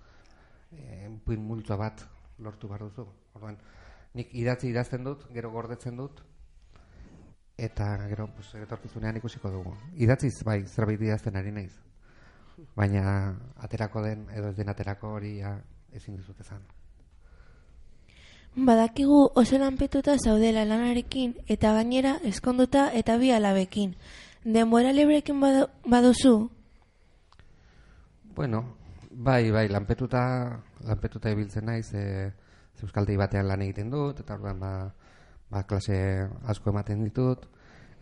e, 0.72 1.06
ipuin 1.08 1.40
multzoa 1.46 1.76
bat 1.76 2.04
lortu 2.38 2.68
behar 2.68 2.84
duzu. 2.88 3.06
Orduan, 3.34 3.56
nik 4.14 4.34
idatzi 4.34 4.68
idazten 4.70 5.04
dut, 5.04 5.24
gero 5.32 5.50
gordetzen 5.50 5.96
dut, 5.96 6.22
eta 7.56 7.94
gero 8.08 8.28
pues, 8.34 8.54
etorkizunean 8.58 9.16
ikusiko 9.20 9.50
dugu. 9.50 9.74
Idatziz, 9.96 10.34
bai, 10.44 10.62
zerbait 10.66 11.00
idazten 11.00 11.36
ari 11.36 11.52
naiz. 11.52 11.72
Baina 12.76 13.04
aterako 13.64 14.02
den, 14.04 14.26
edo 14.34 14.50
ez 14.50 14.56
den 14.56 14.68
aterako 14.68 15.16
hori 15.16 15.38
ja, 15.40 15.56
ezin 15.92 16.16
dizut 16.16 16.40
ezan. 16.40 16.62
Badakigu 18.52 19.30
oso 19.40 19.58
lanpetuta 19.58 20.18
zaudela 20.18 20.66
lanarekin 20.68 21.32
eta 21.48 21.72
gainera 21.72 22.18
eskonduta 22.28 22.90
eta 22.92 23.16
bi 23.16 23.30
alabekin. 23.32 23.94
Denbora 24.44 24.92
librekin 24.92 25.40
badu, 25.40 25.68
baduzu? 25.86 26.50
Bueno, 28.34 28.64
bai, 29.12 29.50
bai, 29.50 29.68
lanpetuta, 29.68 30.22
lanpetuta 30.86 31.30
ibiltzen 31.30 31.66
naiz, 31.66 31.92
e, 31.94 32.32
Euskaltei 32.82 33.14
batean 33.14 33.46
lan 33.46 33.62
egiten 33.62 33.92
dut, 33.92 34.24
eta 34.24 34.34
orduan 34.34 34.58
ba, 34.58 34.72
ba, 35.52 35.60
klase 35.70 36.26
asko 36.50 36.72
ematen 36.72 37.04
ditut, 37.06 37.44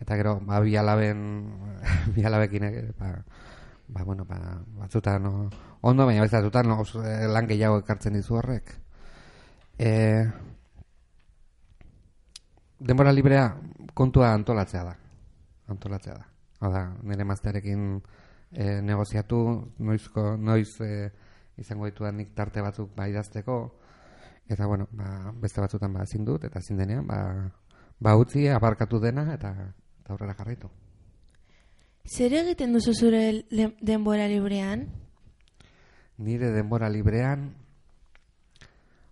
eta 0.01 0.17
gero, 0.17 0.39
ba, 0.41 0.57
bi 0.63 0.73
alaben, 0.79 1.19
bi 2.15 2.25
alabekin, 2.25 2.65
eh, 2.65 2.87
ba, 2.97 3.11
ba, 3.87 4.03
bueno, 4.07 4.25
ba, 4.25 4.39
batzutan 4.79 5.21
no, 5.21 5.33
ondo, 5.81 6.07
baina 6.09 6.25
batzutan 6.25 6.71
no, 6.71 6.81
lan 7.35 7.49
gehiago 7.51 7.83
ekartzen 7.83 8.17
dizu 8.17 8.39
horrek. 8.39 8.73
E, 9.77 9.91
denbora 12.79 13.13
librea 13.13 13.45
kontua 13.93 14.33
antolatzea 14.33 14.83
da. 14.83 14.97
Antolatzea 15.69 16.17
da. 16.17 16.25
Hada, 16.61 16.83
nire 17.05 17.25
maztearekin 17.25 18.01
e, 18.51 18.81
negoziatu, 18.81 19.39
noizko, 19.79 20.35
noiz 20.37 20.69
e, 20.81 21.09
izango 21.61 21.87
ditudan 21.87 22.17
nik 22.17 22.33
tarte 22.35 22.61
batzuk 22.61 22.93
ba 22.95 23.07
idazteko, 23.09 23.57
eta 24.49 24.67
bueno, 24.67 24.87
ba, 24.91 25.31
beste 25.39 25.61
batzutan 25.61 25.93
ba 25.93 26.03
ezin 26.03 26.25
dut, 26.25 26.43
eta 26.43 26.59
ezin 26.59 26.77
denean, 26.77 27.07
ba, 27.07 27.51
ba 27.99 28.15
utzi, 28.19 28.47
abarkatu 28.49 28.99
dena, 28.99 29.27
eta, 29.33 29.53
eta 30.01 30.13
aurrera 30.13 30.35
jarraitu. 30.37 30.69
Zer 32.03 32.33
egiten 32.33 32.73
duzu 32.73 32.93
zure 32.93 33.21
denbora 33.81 34.27
librean? 34.27 34.87
Nire 36.17 36.51
denbora 36.51 36.89
librean, 36.89 37.51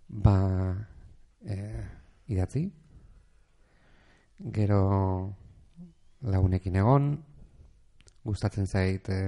ba, 0.08 0.36
e, 1.46 1.56
idatzi, 2.30 2.66
gero 4.40 4.80
lagunekin 6.20 6.76
egon, 6.82 7.10
gustatzen 8.24 8.66
zait 8.66 9.08
e, 9.08 9.20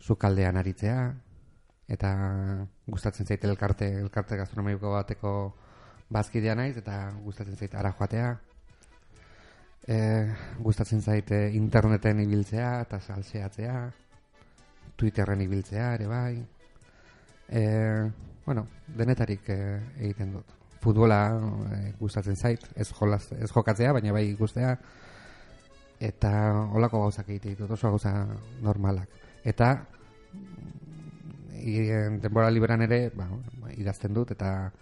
sukaldean 0.00 0.56
aritzea, 0.56 0.98
eta 1.88 2.10
gustatzen 2.86 3.26
zait 3.26 3.44
elkarte, 3.44 3.88
elkarte 4.00 4.36
gastronomiko 4.36 4.92
bateko 4.96 5.32
bazkidea 6.10 6.54
naiz, 6.58 6.76
eta 6.78 6.98
gustatzen 7.22 7.56
zait 7.56 7.74
ara 7.74 7.92
joatea, 7.98 8.34
e, 9.86 9.98
gustatzen 10.58 11.02
zait 11.02 11.30
e, 11.30 11.40
interneten 11.58 12.20
ibiltzea, 12.26 12.80
eta 12.86 13.00
salseatzea, 13.00 13.78
Twitterren 14.96 15.42
ibiltzea 15.44 15.92
ere 15.94 16.06
bai, 16.08 16.36
e, 17.48 17.62
bueno, 18.46 18.66
denetarik 18.96 19.50
e, 19.50 19.58
egiten 19.98 20.32
dut. 20.38 20.54
Futbola 20.80 21.20
e, 21.74 21.80
gustatzen 22.00 22.36
zait, 22.36 22.62
ez, 22.74 22.88
jolaz, 22.94 23.26
ez 23.36 23.50
jokatzea, 23.50 23.92
baina 23.96 24.14
bai 24.14 24.24
ikustea, 24.30 24.76
eta 26.00 26.30
holako 26.72 27.00
gauzak 27.06 27.28
egite 27.28 27.54
ditut, 27.54 27.70
oso 27.70 27.90
gauza 27.90 28.26
normalak. 28.62 29.08
Eta 29.44 29.86
i- 31.62 31.88
denbora 32.22 32.50
liberan 32.50 32.82
ere, 32.82 33.10
ba, 33.14 33.28
idazten 33.76 34.14
dut 34.14 34.30
eta 34.30 34.72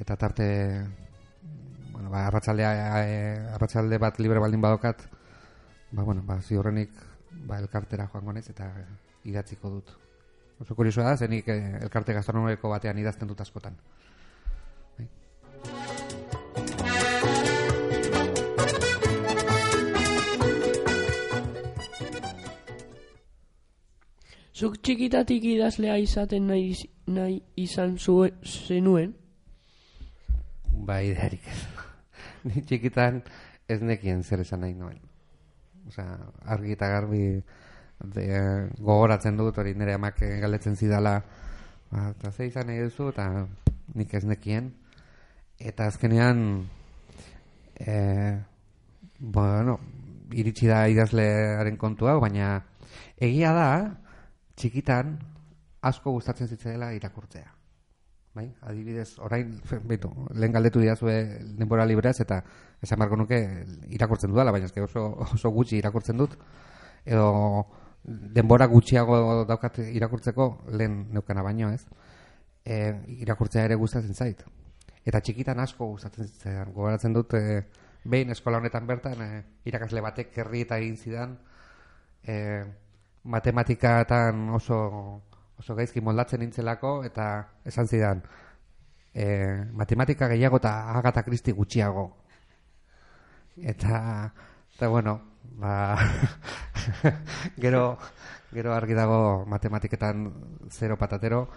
eta 0.00 0.16
tarte 0.16 0.46
bueno, 1.92 2.10
ba, 2.10 2.26
arratsaldea 2.26 2.70
e, 3.04 3.16
arratsalde 3.54 3.98
bat 3.98 4.18
libre 4.18 4.38
baldin 4.40 4.60
badokat 4.60 5.02
ba 5.92 6.02
bueno, 6.02 6.22
ba 6.24 6.40
ziurrenik 6.40 6.90
ba 7.46 7.58
elkartera 7.58 8.08
joango 8.08 8.32
naiz 8.32 8.48
eta 8.48 8.70
idatziko 9.24 9.70
dut. 9.70 9.90
Oso 10.60 10.74
kuriosoa 10.76 11.04
da, 11.04 11.16
zenik 11.16 11.48
eh, 11.48 11.78
elkarte 11.80 12.12
gastronomiko 12.12 12.68
batean 12.68 12.98
idazten 12.98 13.28
dut 13.28 13.40
askotan. 13.40 13.76
Zuk 24.60 24.74
txikitatik 24.84 25.44
idazlea 25.54 25.94
izaten 26.02 26.50
nahi, 26.50 26.74
nahi 27.08 27.38
izan 27.62 27.94
zue, 27.96 28.26
zenuen? 28.44 29.14
Bai, 30.84 31.06
idearik 31.08 31.46
ez. 31.48 31.60
Ni 32.50 32.60
txikitan 32.68 33.22
ez 33.72 33.78
nekien 33.80 34.20
zer 34.20 34.42
esan 34.44 34.60
nahi 34.60 34.74
noen. 34.76 34.98
Osea, 35.88 36.18
argi 36.52 36.76
eta 36.76 36.90
garbi 36.92 37.22
de, 38.16 38.26
gogoratzen 38.76 39.38
dut 39.40 39.56
hori 39.62 39.72
nire 39.80 39.94
amak 39.96 40.20
galdetzen 40.42 40.76
zidala 40.76 41.14
ba, 41.90 42.10
eta 42.10 42.30
ze 42.30 42.50
izan 42.50 42.68
nahi 42.68 42.84
duzu 42.84 43.08
eta 43.14 43.26
nik 43.96 44.12
ez 44.14 44.24
nekien 44.28 44.70
eta 45.58 45.88
azkenean 45.88 46.44
e, 47.80 47.96
bueno 49.18 49.78
iritsi 50.32 50.68
da 50.68 50.84
idazlearen 50.88 51.80
kontu 51.80 52.12
hau 52.12 52.20
baina 52.20 52.52
egia 53.20 53.56
da 53.56 53.70
txikitan 54.60 55.16
asko 55.90 56.12
gustatzen 56.18 56.48
zitzaela 56.52 56.92
irakurtzea 56.94 57.56
bai 58.34 58.46
adibidez 58.70 59.18
orain 59.18 59.56
beto 59.90 60.12
lehen 60.34 60.52
galdetu 60.52 60.82
didazue 60.84 61.16
denbora 61.58 61.88
librez 61.88 62.18
eta 62.20 62.42
esan 62.82 63.00
barko 63.00 63.16
nuke 63.16 63.40
irakurtzen 63.88 64.30
dudala 64.30 64.52
baina 64.52 64.70
eske 64.70 64.84
oso 64.86 65.06
oso 65.26 65.50
gutxi 65.56 65.80
irakurtzen 65.80 66.20
dut 66.20 66.36
edo 67.04 67.30
denbora 68.04 68.66
gutxiago 68.66 69.44
daukat 69.48 69.78
irakurtzeko 69.84 70.46
lehen 70.72 71.06
neukana 71.12 71.42
baino, 71.42 71.70
ez? 71.70 71.84
E, 72.64 72.94
irakurtzea 73.20 73.66
ere 73.68 73.76
gustatzen 73.80 74.14
zait. 74.14 74.42
Eta 75.04 75.20
txikitan 75.20 75.60
asko 75.60 75.92
gustatzen 75.94 76.28
zitzaidan. 76.28 76.72
Gogoratzen 76.74 77.16
dut 77.16 77.34
e, 77.34 77.62
behin 78.04 78.32
eskola 78.32 78.60
honetan 78.60 78.86
bertan 78.88 79.22
e, 79.24 79.30
irakasle 79.68 80.00
batek 80.04 80.32
kerri 80.34 80.64
eta 80.66 80.80
egin 80.80 80.96
zidan 80.96 81.36
e, 82.24 82.36
matematikatan 83.24 84.48
oso 84.56 84.78
oso 85.60 85.74
gaizki 85.76 86.00
moldatzen 86.00 86.40
nintzelako 86.40 87.02
eta 87.04 87.26
esan 87.68 87.88
zidan 87.88 88.22
e, 89.14 89.26
matematika 89.72 90.28
gehiago 90.28 90.60
eta 90.60 90.72
Agatha 90.96 91.22
Christie 91.22 91.54
gutxiago. 91.54 92.06
Eta 93.56 94.32
eta 94.74 94.88
bueno, 94.88 95.20
ba, 95.60 95.98
gero, 97.62 97.98
gero 98.52 98.72
argi 98.74 98.94
dago 98.96 99.44
matematiketan 99.46 100.24
zero 100.70 100.96
patatero 100.96 101.48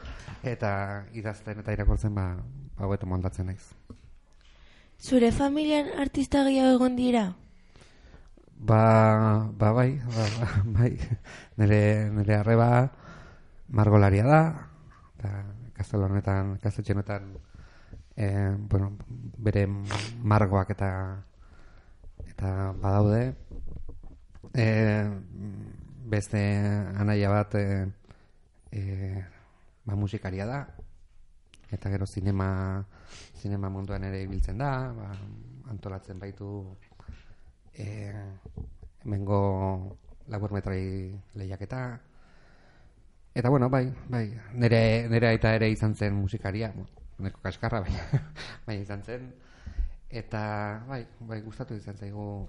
eta 0.43 1.06
idazten 1.13 1.63
eta 1.63 1.71
irakurtzen 1.71 2.15
ba, 2.15 2.36
ba 2.78 2.97
moldatzen 3.06 3.47
naiz. 3.47 3.71
Zure 4.99 5.32
familian 5.32 5.88
artista 5.99 6.43
gehiago 6.43 6.76
egon 6.76 6.95
dira? 6.95 7.42
Ba, 8.63 9.49
ba 9.60 9.69
bai, 9.76 9.99
ba, 9.99 10.23
ba, 10.39 10.47
bai. 10.78 10.93
Nere, 11.60 12.10
nere 12.15 12.34
arreba 12.39 12.88
margolaria 13.67 14.23
da, 14.23 14.41
eta 15.17 15.30
kastelo 15.76 16.08
honetan, 16.08 16.56
kastetxe 16.63 16.95
honetan, 16.95 17.28
eh, 18.15 18.56
bueno, 18.71 18.93
bere 19.38 19.65
margoak 19.67 20.71
eta 20.76 20.89
eta 22.32 22.71
badaude, 22.80 23.36
e, 24.54 24.65
beste 26.15 26.39
anaia 26.95 27.30
bat 27.34 27.56
e, 27.60 27.67
e, 28.71 28.82
ba, 29.84 29.95
musikaria 29.95 30.47
da. 30.47 30.63
Eta 31.73 31.89
gero 31.89 32.06
zinema 32.06 32.86
zinema 33.41 33.69
munduan 33.69 34.04
ere 34.08 34.21
ibiltzen 34.23 34.58
da 34.62 34.71
ba, 34.95 35.10
antolatzen 35.73 36.19
baitu 36.19 36.47
e, 37.73 38.13
mengo 39.03 39.97
laburmetrai 40.27 41.13
lehiaketa. 41.36 42.01
Eta 43.33 43.49
bueno, 43.49 43.69
bai, 43.69 43.91
bai 44.09 44.27
nere, 44.53 45.07
nere 45.09 45.27
aita 45.33 45.55
ere 45.55 45.69
izan 45.69 45.95
zen 45.95 46.13
musikaria. 46.13 46.71
Neko 47.19 47.41
kaskarra 47.41 47.81
bai, 47.81 47.93
bai 48.67 48.79
izan 48.81 49.03
zen. 49.03 49.31
Eta 50.09 50.83
bai, 50.88 51.03
bai 51.19 51.41
gustatu 51.41 51.75
izan 51.75 51.97
zaigu 51.97 52.47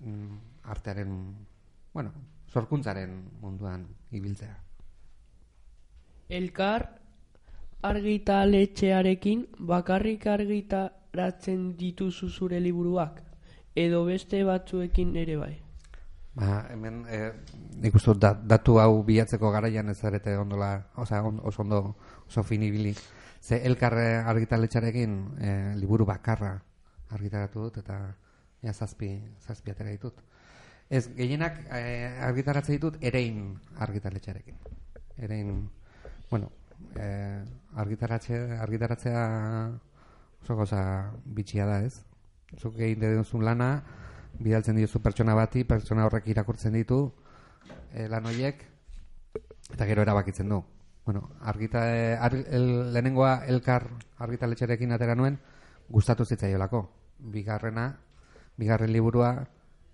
mm, 0.00 0.38
artearen 0.64 1.12
bueno, 1.92 2.12
sorkuntzaren 2.52 3.12
munduan 3.40 3.86
ibiltzea. 4.12 4.56
Elkar 6.28 6.88
argitaletxearekin 7.86 9.46
bakarrik 9.70 10.26
argitaratzen 10.26 11.70
dituzu 11.78 12.28
zure 12.28 12.58
liburuak 12.60 13.25
edo 13.76 14.04
beste 14.08 14.42
batzuekin 14.44 15.14
ere 15.16 15.36
bai 15.36 15.54
Ba, 16.36 16.66
hemen 16.68 17.04
eh, 17.08 17.32
nik 17.80 17.94
uste 17.96 18.12
dat- 18.20 18.42
datu 18.44 18.74
hau 18.78 19.02
bilatzeko 19.04 19.48
garaian 19.54 19.88
ez 19.88 19.96
zarete 20.02 20.34
ondola, 20.36 20.90
osea, 21.00 21.22
on, 21.24 21.38
oso 21.42 21.62
ondo, 21.62 21.96
oso 22.28 22.42
finibili. 22.44 22.92
Ze 23.40 23.62
elkarre 23.64 24.16
argitaletxarekin 24.20 25.14
eh, 25.40 25.72
liburu 25.80 26.04
bakarra 26.04 26.50
argitaratu 27.08 27.62
dut 27.62 27.78
eta 27.80 27.96
ja, 28.60 28.72
zazpi, 28.74 29.08
zazpi 29.40 29.70
atera 29.72 29.90
ditut. 29.94 30.20
Ez, 30.90 31.06
gehienak 31.16 31.56
eh, 31.72 32.20
argitaratzen 32.28 32.76
ditut 32.76 32.98
erein 33.00 33.56
argitaletxarekin. 33.78 34.58
Erein, 35.16 35.70
bueno, 36.30 36.50
eh, 37.00 37.40
argitaratze, 37.76 38.58
argitaratzea 38.60 39.24
oso 40.42 40.54
goza 40.54 40.82
bitxia 41.24 41.64
da 41.64 41.80
ez. 41.80 42.02
Zuk 42.54 42.78
egin 42.78 43.02
duzun 43.18 43.44
lana, 43.44 43.82
bidaltzen 44.38 44.76
diozu 44.76 45.00
pertsona 45.02 45.34
bati, 45.34 45.64
pertsona 45.64 46.06
horrek 46.06 46.28
irakurtzen 46.30 46.76
ditu 46.76 47.00
e, 47.92 48.06
lan 48.08 48.26
horiek 48.28 48.62
eta 49.74 49.86
gero 49.88 50.02
erabakitzen 50.02 50.48
du. 50.48 50.62
Bueno, 51.06 51.30
argita, 51.40 51.84
eh, 51.94 52.16
ar, 52.18 52.34
el, 52.34 52.92
lehenengoa 52.92 53.44
elkar 53.46 53.88
argitaletxerekin 54.18 54.92
atera 54.92 55.14
nuen, 55.14 55.38
gustatu 55.88 56.24
zitzaiolako. 56.24 56.82
Bigarrena, 57.18 57.86
bigarren 58.58 58.92
liburua, 58.92 59.30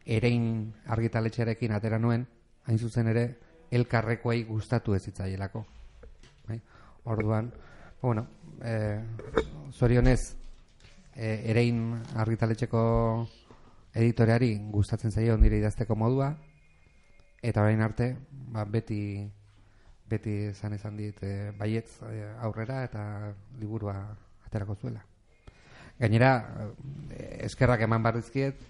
erein 0.04 0.72
argitaletxerekin 0.86 1.72
atera 1.76 1.98
nuen, 1.98 2.26
hain 2.64 2.78
zuzen 2.78 3.12
ere, 3.12 3.26
elkarrekoei 3.70 4.42
gustatu 4.48 4.94
ez 4.96 5.02
zitzaielako. 5.04 5.64
Bai? 6.48 6.60
Orduan, 7.04 7.52
bueno, 8.00 8.26
e, 8.64 9.00
zorionez, 9.72 10.20
e, 11.16 11.50
erein 11.50 12.02
argitaletxeko 12.16 12.82
editoreari 13.94 14.56
gustatzen 14.72 15.12
zaio 15.12 15.36
nire 15.36 15.58
idazteko 15.60 15.96
modua 15.96 16.32
eta 17.42 17.62
orain 17.62 17.82
arte 17.82 18.14
ba, 18.30 18.64
beti 18.64 19.28
beti 20.08 20.36
esan 20.52 20.76
izan 20.76 20.96
dit 20.96 21.16
e, 21.24 21.52
baietz 21.58 22.00
e, 22.08 22.26
aurrera 22.44 22.82
eta 22.84 23.04
liburua 23.60 23.96
aterako 24.46 24.76
zuela. 24.76 25.04
Gainera 25.98 26.32
e, 27.10 27.46
eskerrak 27.48 27.84
eman 27.88 28.02
barrizkiet 28.02 28.60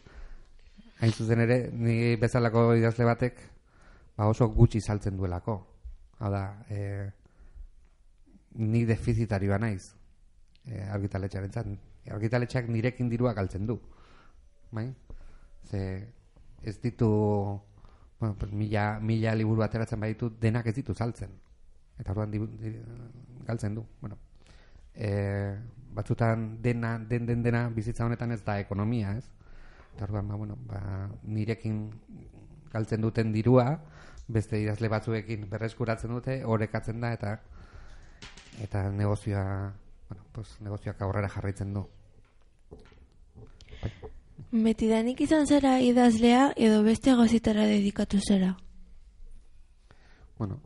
hain 1.02 1.12
zuzen 1.12 1.42
ere 1.42 1.58
ni 1.72 2.14
bezalako 2.16 2.72
idazle 2.78 3.06
batek 3.08 3.40
ba 4.16 4.28
oso 4.30 4.48
gutxi 4.54 4.80
saltzen 4.80 5.16
duelako. 5.16 5.56
Hau 6.22 6.30
da, 6.30 6.42
e, 6.70 7.10
ni 8.54 8.84
defizitarioa 8.86 9.58
naiz 9.58 9.94
e, 10.66 10.82
argitaletxarentzat. 10.82 11.91
Argitaletxeak 12.10 12.68
nirekin 12.68 13.08
dirua 13.08 13.32
galtzen 13.32 13.66
du. 13.66 13.78
Bai? 14.70 14.92
Ze 15.70 16.08
ez 16.62 16.80
ditu 16.80 17.08
bueno, 18.22 18.36
pues 18.38 18.52
mila, 18.52 19.00
mila 19.00 19.34
liburu 19.34 19.62
ateratzen 19.62 20.00
baditu 20.00 20.30
denak 20.40 20.66
ez 20.66 20.76
ditu 20.76 20.94
saltzen. 20.94 21.30
Eta 21.98 22.12
orduan 22.12 22.30
di, 22.30 22.38
di, 22.38 22.70
galtzen 23.46 23.74
du. 23.74 23.84
Bueno, 24.00 24.18
e, 24.94 25.56
batzutan 25.92 26.62
dena, 26.62 26.98
den 26.98 27.26
den 27.26 27.42
dena 27.42 27.68
bizitza 27.68 28.06
honetan 28.06 28.32
ez 28.32 28.44
da 28.44 28.60
ekonomia, 28.60 29.16
ez? 29.18 29.26
Eta 29.96 30.04
orduan, 30.04 30.28
ba, 30.28 30.36
bueno, 30.36 30.56
ba, 30.68 31.10
nirekin 31.22 31.90
galtzen 32.72 33.02
duten 33.02 33.32
dirua, 33.32 33.80
beste 34.28 34.60
idazle 34.62 34.88
batzuekin 34.88 35.48
berreskuratzen 35.50 36.14
dute, 36.14 36.44
orekatzen 36.44 37.00
da 37.02 37.12
eta 37.12 37.40
eta 38.62 38.84
negozioa, 38.92 39.72
bueno, 40.12 40.28
pues 40.32 40.60
negozioak 40.60 41.00
aurrera 41.00 41.28
jarraitzen 41.28 41.72
du. 41.72 41.86
Betidanik 44.52 45.22
izan 45.24 45.46
zara 45.46 45.78
idazlea 45.80 46.52
edo 46.56 46.82
beste 46.84 47.14
gauzitara 47.16 47.64
dedikatu 47.70 48.20
zera? 48.20 48.50
Bueno, 50.36 50.60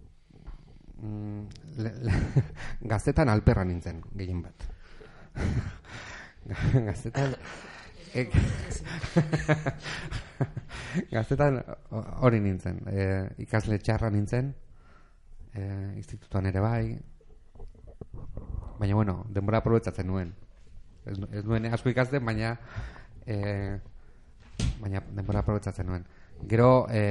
mm, 0.99 1.42
le, 1.78 1.94
le, 2.09 2.12
gaztetan 2.92 3.28
alperra 3.28 3.64
nintzen, 3.64 4.03
gehien 4.18 4.42
bat. 4.42 4.66
gaztetan... 6.90 7.36
E, 8.16 8.28
gaztetan 11.14 11.62
hori 12.26 12.40
nintzen. 12.40 12.82
E, 12.90 13.11
ikasle 13.47 13.78
txarra 13.78 14.11
nintzen, 14.11 14.55
e, 15.55 15.68
institutuan 15.94 16.51
ere 16.51 16.64
bai, 16.64 16.97
baina 18.79 18.95
bueno, 18.95 19.24
denbora 19.29 19.59
aprobetsatzen 19.59 20.07
nuen. 20.07 20.35
Ez, 21.07 21.18
ez 21.33 21.45
nuen 21.45 21.66
asko 21.72 21.91
ikasten, 21.93 22.24
baina 22.27 22.57
e, 23.27 23.79
baina 24.81 25.03
denbora 25.14 25.45
aprobetsatzen 25.45 25.87
nuen. 25.87 26.07
Gero, 26.51 26.87
e, 26.91 27.03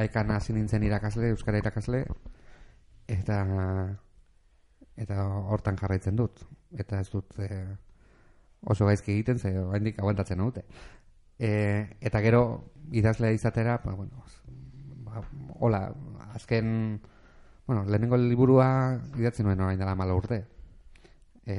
aikan 0.00 0.30
hasi 0.32 0.54
nintzen 0.56 0.84
irakasle, 0.86 1.30
euskara 1.34 1.60
irakasle, 1.60 2.04
eta 3.08 3.38
eta 4.96 5.24
hortan 5.52 5.76
jarraitzen 5.80 6.16
dut. 6.16 6.44
Eta 6.78 7.00
ez 7.02 7.10
dut 7.12 7.38
e, 7.42 7.48
oso 8.64 8.86
gaizki 8.86 9.12
egiten, 9.12 9.38
ze 9.38 9.52
oraindik 9.58 9.98
aguantatzen 10.00 10.40
dute. 10.40 10.64
E, 11.38 11.50
eta 12.00 12.22
gero, 12.24 12.72
idazlea 12.92 13.34
izatera, 13.34 13.80
ba, 13.84 13.94
bueno, 13.94 14.24
ba, 15.04 15.22
hola, 15.60 15.82
azken, 16.34 17.00
bueno, 17.66 17.84
lehenengo 17.84 18.16
liburua 18.16 18.68
idatzen 19.18 19.46
nuen 19.46 19.60
orain 19.60 19.78
dela 19.78 19.94
malo 19.98 20.16
urte. 20.16 20.44
E, 21.46 21.56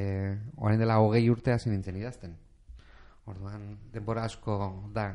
orain 0.58 0.80
dela 0.82 0.98
hogei 1.00 1.30
urte 1.30 1.54
hasi 1.54 1.70
nintzen 1.70 1.98
idazten. 2.00 2.36
Orduan, 3.26 3.76
denbora 3.94 4.26
asko 4.26 4.58
da 4.94 5.08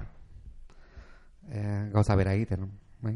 e, 1.49 1.91
gauza 1.93 2.17
bera 2.17 2.35
egiten. 2.35 2.71
Bai, 3.03 3.15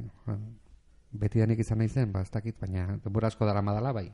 beti 1.12 1.42
danik 1.42 1.60
izan 1.62 1.78
nahi 1.78 1.88
zen, 1.88 2.12
ba, 2.12 2.22
ez 2.22 2.30
dakit, 2.34 2.58
baina 2.60 2.98
denbora 3.04 3.30
asko 3.30 3.46
dara 3.46 3.62
madala, 3.62 3.92
bai. 3.92 4.08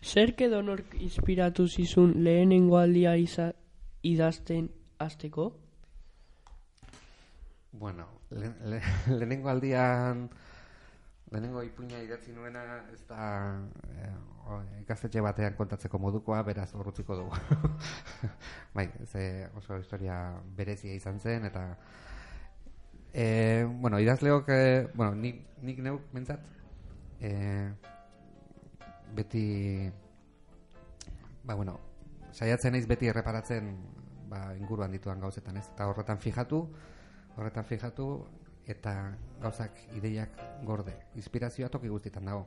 Zerk 0.00 0.40
edo 0.46 0.62
nork 0.64 0.94
inspiratu 0.96 1.66
zizun 1.68 2.14
lehenengo 2.24 2.78
aldia 2.78 3.16
iza, 3.20 3.50
idazten 4.02 4.70
azteko? 4.98 5.50
Bueno, 7.72 8.06
le, 8.30 8.54
le, 8.64 8.80
lehenengo 9.18 9.50
aldian 9.50 10.28
lehenengo 11.30 11.62
ipuina 11.62 12.00
idatzi 12.02 12.32
nuena 12.34 12.62
ez 12.92 13.00
da 13.08 13.24
eh, 13.94 14.14
ikastetxe 14.82 15.22
batean 15.22 15.54
kontatzeko 15.54 15.98
modukoa, 16.02 16.42
beraz 16.42 16.72
horrutziko 16.74 17.16
dugu. 17.16 17.36
bai, 18.74 18.88
ze 19.06 19.48
oso 19.54 19.78
historia 19.78 20.16
berezia 20.56 20.94
izan 20.94 21.20
zen, 21.20 21.46
eta 21.46 21.64
e, 23.12 23.64
bueno, 23.64 24.00
idazleok, 24.00 24.48
e, 24.48 24.88
bueno, 24.94 25.14
nik, 25.14 25.44
nik 25.62 25.78
neuk 25.86 26.10
mentzat, 26.12 26.42
e, 27.20 27.30
beti 29.14 29.46
ba 31.44 31.54
bueno, 31.54 31.78
saiatzen 32.32 32.74
naiz 32.74 32.86
beti 32.86 33.08
erreparatzen 33.10 33.70
ba, 34.30 34.50
inguruan 34.58 34.92
dituan 34.94 35.20
gauzetan, 35.22 35.56
ez? 35.58 35.66
Eta 35.74 35.88
horretan 35.90 36.18
fijatu, 36.22 36.64
horretan 37.36 37.66
fijatu 37.66 38.10
eta 38.70 38.94
gauzak 39.42 39.76
ideiak 39.98 40.40
gorde. 40.64 40.94
Inspirazioa 41.20 41.68
toki 41.68 41.88
guztietan 41.88 42.30
dago. 42.30 42.46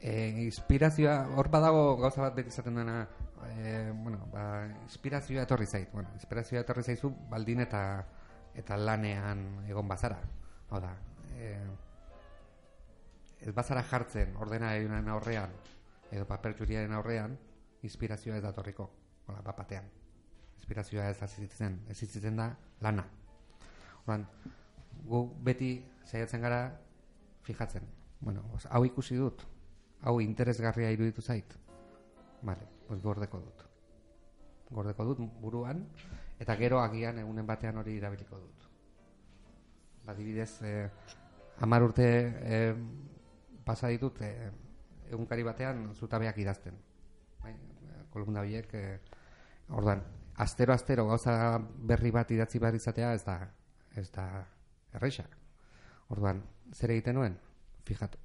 E, 0.00 0.28
inspirazioa 0.44 1.16
hor 1.36 1.50
badago 1.50 1.96
gauza 1.98 2.22
bat 2.22 2.36
beti 2.36 2.52
izaten 2.54 2.78
dena, 2.78 3.00
e, 3.56 3.90
bueno, 3.92 4.28
ba, 4.32 4.44
inspirazioa 4.84 5.46
etorri 5.48 5.66
zait. 5.66 5.90
Bueno, 5.92 6.10
inspirazioa 6.14 6.62
etorri 6.62 6.84
zaizu 6.84 7.12
baldin 7.30 7.64
eta 7.66 7.82
eta 8.58 8.76
lanean 8.76 9.44
egon 9.68 9.88
bazara. 9.88 10.20
Hau 10.70 10.80
da, 10.82 10.92
e, 11.38 11.54
ez 13.40 13.54
bazara 13.54 13.82
jartzen 13.86 14.36
ordenagailuaren 14.42 15.08
aurrean 15.14 15.52
edo 16.10 16.24
paper 16.28 16.54
txuriaren 16.56 16.94
aurrean, 16.96 17.36
inspirazioa 17.84 18.38
ez 18.38 18.44
datorriko, 18.44 18.88
hola, 19.26 19.42
bapatean. 19.44 19.88
Inspirazioa 20.58 21.08
ez 21.12 21.22
azitzen, 21.22 21.82
ez 21.88 22.22
da 22.36 22.48
lana. 22.80 23.04
Oran, 24.06 24.26
gu 25.04 25.22
beti 25.44 25.72
saiatzen 26.04 26.40
gara 26.40 26.62
fijatzen. 27.42 27.86
Bueno, 28.20 28.44
os, 28.54 28.66
hau 28.66 28.84
ikusi 28.84 29.16
dut, 29.16 29.44
hau 30.02 30.20
interesgarria 30.20 30.90
iruditu 30.90 31.22
zait. 31.22 31.54
Vale, 32.42 32.66
pues 32.86 33.02
gordeko 33.02 33.40
dut. 33.40 33.64
Gordeko 34.70 35.04
dut 35.04 35.22
buruan, 35.40 35.84
eta 36.38 36.56
gero 36.56 36.80
agian 36.80 37.18
egunen 37.18 37.46
batean 37.46 37.78
hori 37.78 37.96
irabiliko 37.96 38.38
dut. 38.38 38.66
Badibidez, 40.04 40.62
eh, 40.62 40.90
amar 41.60 41.82
urte 41.82 42.08
eh, 42.42 42.74
pasa 43.64 43.88
ditut 43.88 44.20
eh, 44.22 44.50
egunkari 45.10 45.42
batean 45.42 45.94
zutabeak 45.94 46.38
idazten. 46.38 46.76
Bai, 47.42 47.54
kolumna 48.12 48.40
horiek 48.44 48.74
eh, 48.74 49.00
ordan 49.68 50.02
astero 50.38 50.72
astero 50.72 51.06
gauza 51.08 51.58
berri 51.58 52.10
bat 52.14 52.30
idatzi 52.30 52.60
behar 52.62 52.76
izatea 52.78 53.12
ez 53.14 53.24
da 53.24 53.38
ez 53.96 54.10
da 54.14 54.26
erreixa. 54.94 55.24
Orduan, 56.08 56.42
zer 56.72 56.92
egiten 56.94 57.18
nuen? 57.18 57.36
Fijatu. 57.84 58.18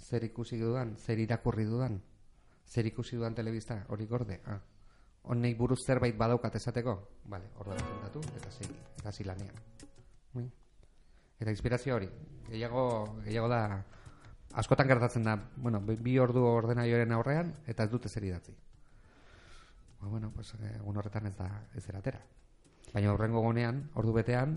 Zer 0.00 0.24
ikusi 0.24 0.58
dudan, 0.60 0.96
zer 0.96 1.18
irakurri 1.18 1.64
dudan, 1.64 2.00
zer 2.66 2.86
ikusi 2.86 3.16
dudan 3.16 3.34
telebista, 3.34 3.84
hori 3.88 4.06
gorde. 4.06 4.40
Ah. 4.46 4.60
Honnei 5.22 5.54
buruz 5.54 5.78
zerbait 5.86 6.16
badaukat 6.16 6.56
esateko? 6.56 6.96
Vale, 7.28 7.50
orduan 7.60 7.80
kontatu 7.84 8.22
eta 8.38 8.50
segi, 8.50 8.76
eta 8.98 9.12
zilanean. 9.12 9.58
Bai. 10.32 10.46
Eta 11.40 11.50
inspirazio 11.50 11.96
hori, 11.96 12.08
gehiago, 12.48 12.84
gehiago 13.24 13.48
da 13.48 13.60
askotan 14.60 14.88
gertatzen 14.88 15.24
da, 15.24 15.36
bueno, 15.56 15.80
bi 15.80 16.18
ordu 16.18 16.44
ordenaioaren 16.48 17.12
aurrean 17.12 17.54
eta 17.66 17.84
ez 17.84 17.90
dute 17.90 18.08
zer 18.08 18.24
idatzi. 18.24 18.56
Ba, 20.00 20.08
bueno, 20.08 20.32
pues, 20.34 20.54
egun 20.74 20.96
horretan 20.96 21.26
ez 21.26 21.36
da 21.36 21.50
ez 21.76 21.86
eratera. 21.88 22.22
Baina 22.92 23.12
horrengo 23.12 23.42
gonean, 23.44 23.90
ordu 23.94 24.14
betean, 24.16 24.56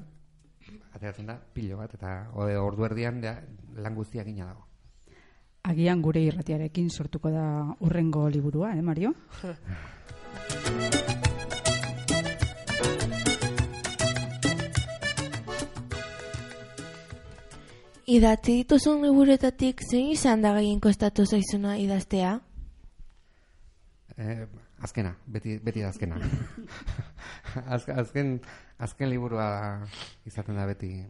ateratzen 0.93 1.27
da 1.27 1.37
pilo 1.53 1.77
bat, 1.77 1.93
eta 1.93 2.29
ordu 2.35 2.85
erdian 2.85 3.21
da, 3.21 3.37
lan 3.75 3.95
guztia 3.95 4.23
gina 4.23 4.45
dago. 4.51 4.67
Agian 5.63 6.01
gure 6.03 6.19
irratiarekin 6.21 6.89
sortuko 6.89 7.31
da 7.31 7.45
urrengo 7.79 8.27
liburua, 8.29 8.73
eh, 8.75 8.81
Mario? 8.81 9.13
Idatzi 18.13 18.57
dituzun 18.59 18.99
liburetatik 19.05 19.79
zein 19.87 20.09
izan 20.11 20.41
da 20.43 20.51
gehien 20.57 20.81
kostatu 20.83 21.23
zaizuna 21.23 21.77
idaztea? 21.79 22.33
Eh, 24.17 24.43
azkena, 24.83 25.15
beti, 25.25 25.55
beti 25.63 25.81
da 25.85 25.93
azkena. 25.93 26.19
Az, 27.53 27.87
azken, 27.89 28.39
azken 28.77 29.09
liburua 29.09 29.85
izaten 30.25 30.55
da 30.55 30.65
beti 30.65 31.05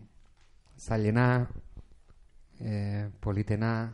zailena, 0.78 1.48
eh, 2.60 3.08
politena, 3.20 3.94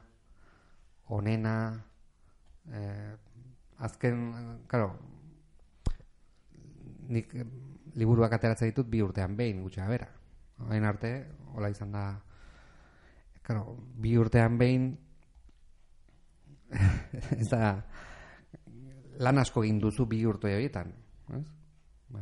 onena, 1.06 1.56
eh, 2.72 3.14
azken, 3.78 4.64
karo, 4.68 4.94
nik 7.10 7.34
liburuak 7.98 8.34
ateratzen 8.34 8.72
ditut 8.72 8.90
bi 8.90 9.02
urtean 9.02 9.36
behin 9.38 9.62
gutxea 9.64 9.88
bera. 9.90 10.10
Hain 10.70 10.84
arte, 10.86 11.14
hola 11.54 11.70
izan 11.70 11.94
da, 11.96 12.04
karo, 13.42 13.78
bi 13.98 14.18
urtean 14.18 14.58
behin, 14.58 14.92
ez 17.42 17.50
da, 17.50 17.78
lan 19.20 19.42
asko 19.42 19.64
egin 19.64 19.80
duzu 19.82 20.06
bi 20.10 20.22
urte 20.26 20.54
horietan. 20.54 20.94
Ez? 21.34 21.46
Ba, 22.10 22.22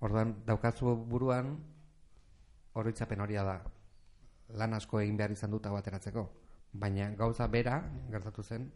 ordan 0.00 0.34
daukazu 0.46 0.94
buruan 1.08 1.56
horitzapen 2.74 3.20
horia 3.20 3.44
da. 3.46 3.58
Lan 4.58 4.74
asko 4.74 5.00
egin 5.00 5.16
behar 5.16 5.32
izan 5.34 5.50
dut 5.54 5.66
hau 5.66 5.76
ateratzeko. 5.78 6.26
Baina 6.72 7.10
gauza 7.18 7.46
bera 7.50 7.80
gertatu 8.10 8.42
zen 8.42 8.70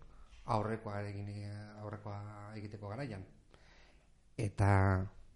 aurrekoa 0.56 1.00
egin 1.08 1.30
aurrekoa 1.82 2.18
egiteko 2.58 2.90
garaian. 2.90 3.24
Eta 4.36 4.68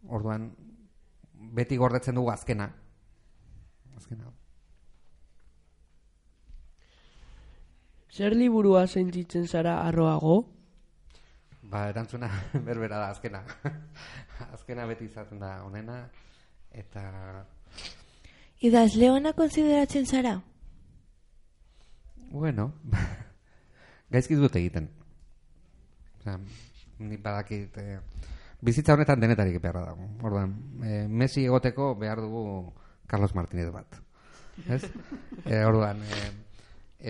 orduan 0.06 0.50
beti 1.54 1.78
gordetzen 1.78 2.18
dugu 2.18 2.30
azkena. 2.30 2.68
Azkena. 3.96 4.30
Zer 8.10 8.34
liburua 8.34 8.86
sentitzen 8.86 9.46
zara 9.46 9.80
arroago? 9.86 10.57
Ba, 11.68 11.88
erantzuna 11.90 12.30
berbera 12.66 12.98
da 12.98 13.10
azkena. 13.10 13.42
azkena 14.54 14.86
beti 14.88 15.04
izaten 15.04 15.40
da 15.42 15.58
onena 15.64 16.00
eta 16.72 17.02
Idaz 18.60 18.96
leona 18.96 19.32
konsideratzen 19.32 20.06
zara? 20.06 20.32
Bueno, 22.30 22.72
gaizki 24.12 24.34
dut 24.34 24.56
egiten. 24.58 24.88
Osea, 26.18 26.38
ni 26.98 27.16
badakit 27.22 27.76
eh, 27.78 28.00
bizitza 28.60 28.96
honetan 28.96 29.20
denetarik 29.22 29.60
beharra 29.62 29.84
dago. 29.92 30.08
Orduan, 30.26 30.56
eh, 30.82 31.06
Messi 31.08 31.44
egoteko 31.46 31.92
behar 32.00 32.24
dugu 32.24 32.72
Carlos 33.06 33.34
Martinez 33.34 33.70
bat. 33.72 34.00
Ez? 34.66 34.82
E, 35.46 35.62
orduan, 35.62 36.02
e, 36.02 36.18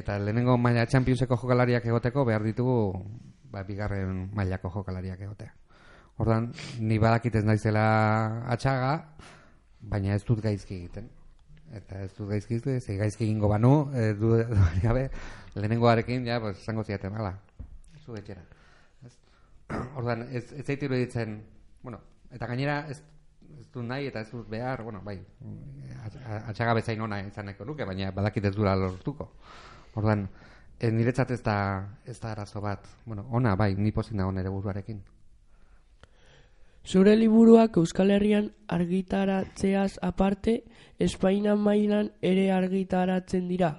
eta 0.03 0.19
lehenengo 0.21 0.59
maila 0.61 0.85
Championseko 0.87 1.39
jokalariak 1.41 1.87
egoteko 1.89 2.27
behar 2.29 2.45
ditugu 2.45 2.77
ba, 3.53 3.63
bigarren 3.65 4.29
mailako 4.35 4.71
jokalariak 4.75 5.21
egotea. 5.21 5.55
Orduan, 6.19 6.51
ni 6.81 6.99
badakit 6.99 7.37
ez 7.39 7.45
naizela 7.47 7.85
atxaga, 8.51 8.93
baina 9.81 10.17
ez 10.17 10.25
dut 10.27 10.41
gaizki 10.43 10.75
egiten. 10.81 11.07
Eta 11.79 12.01
ez 12.03 12.11
dut 12.17 12.31
gaizki 12.33 12.57
egiten, 12.57 12.81
ze 12.81 12.97
gaizki 12.99 13.25
egingo 13.29 13.51
banu, 13.53 13.73
e, 13.95 14.15
du, 14.19 14.33
gabe, 14.83 15.09
lehenengoarekin, 15.55 16.27
ja, 16.27 16.41
pues, 16.41 16.59
zango 16.65 16.83
ziaten, 16.85 17.15
hala, 17.15 17.37
zu 18.03 18.17
etxera. 18.19 18.43
Ez? 19.07 19.15
Orduan, 20.01 20.27
ez, 20.33 20.49
ez 20.53 20.65
zaitu 20.67 20.89
iruditzen, 20.89 21.39
bueno, 21.85 22.01
eta 22.35 22.51
gainera 22.51 22.81
ez, 22.91 22.99
ez 23.61 23.69
dut 23.75 23.87
nahi 23.87 24.11
eta 24.11 24.25
ez 24.25 24.33
dut 24.33 24.49
behar, 24.51 24.83
bueno, 24.83 25.05
bai, 25.07 25.21
atx- 26.09 26.21
atxaga 26.41 26.75
bezain 26.81 27.01
ona 27.07 27.21
izaneko 27.27 27.69
nuke, 27.69 27.87
baina 27.87 28.11
badakit 28.17 28.51
ez 28.51 28.55
dura 28.57 28.75
lortuko. 28.77 29.31
Orduan, 29.95 30.27
e, 30.79 30.91
niretzat 30.91 31.31
ez 31.31 31.43
da, 31.43 31.59
ez 32.07 32.19
da 32.21 32.33
arazo 32.33 32.61
bat, 32.61 32.87
bueno, 33.05 33.27
ona, 33.31 33.55
bai, 33.57 33.75
ni 33.77 33.93
pozik 33.93 34.15
nago 34.15 34.33
nire 34.33 34.51
buruarekin. 34.51 35.01
Zure 36.89 37.17
liburuak 37.17 37.77
Euskal 37.77 38.11
Herrian 38.11 38.53
argitaratzeaz 38.69 39.99
aparte, 40.03 40.63
Espainia 40.99 41.55
mailan 41.55 42.13
ere 42.23 42.51
argitaratzen 42.53 43.49
dira. 43.49 43.75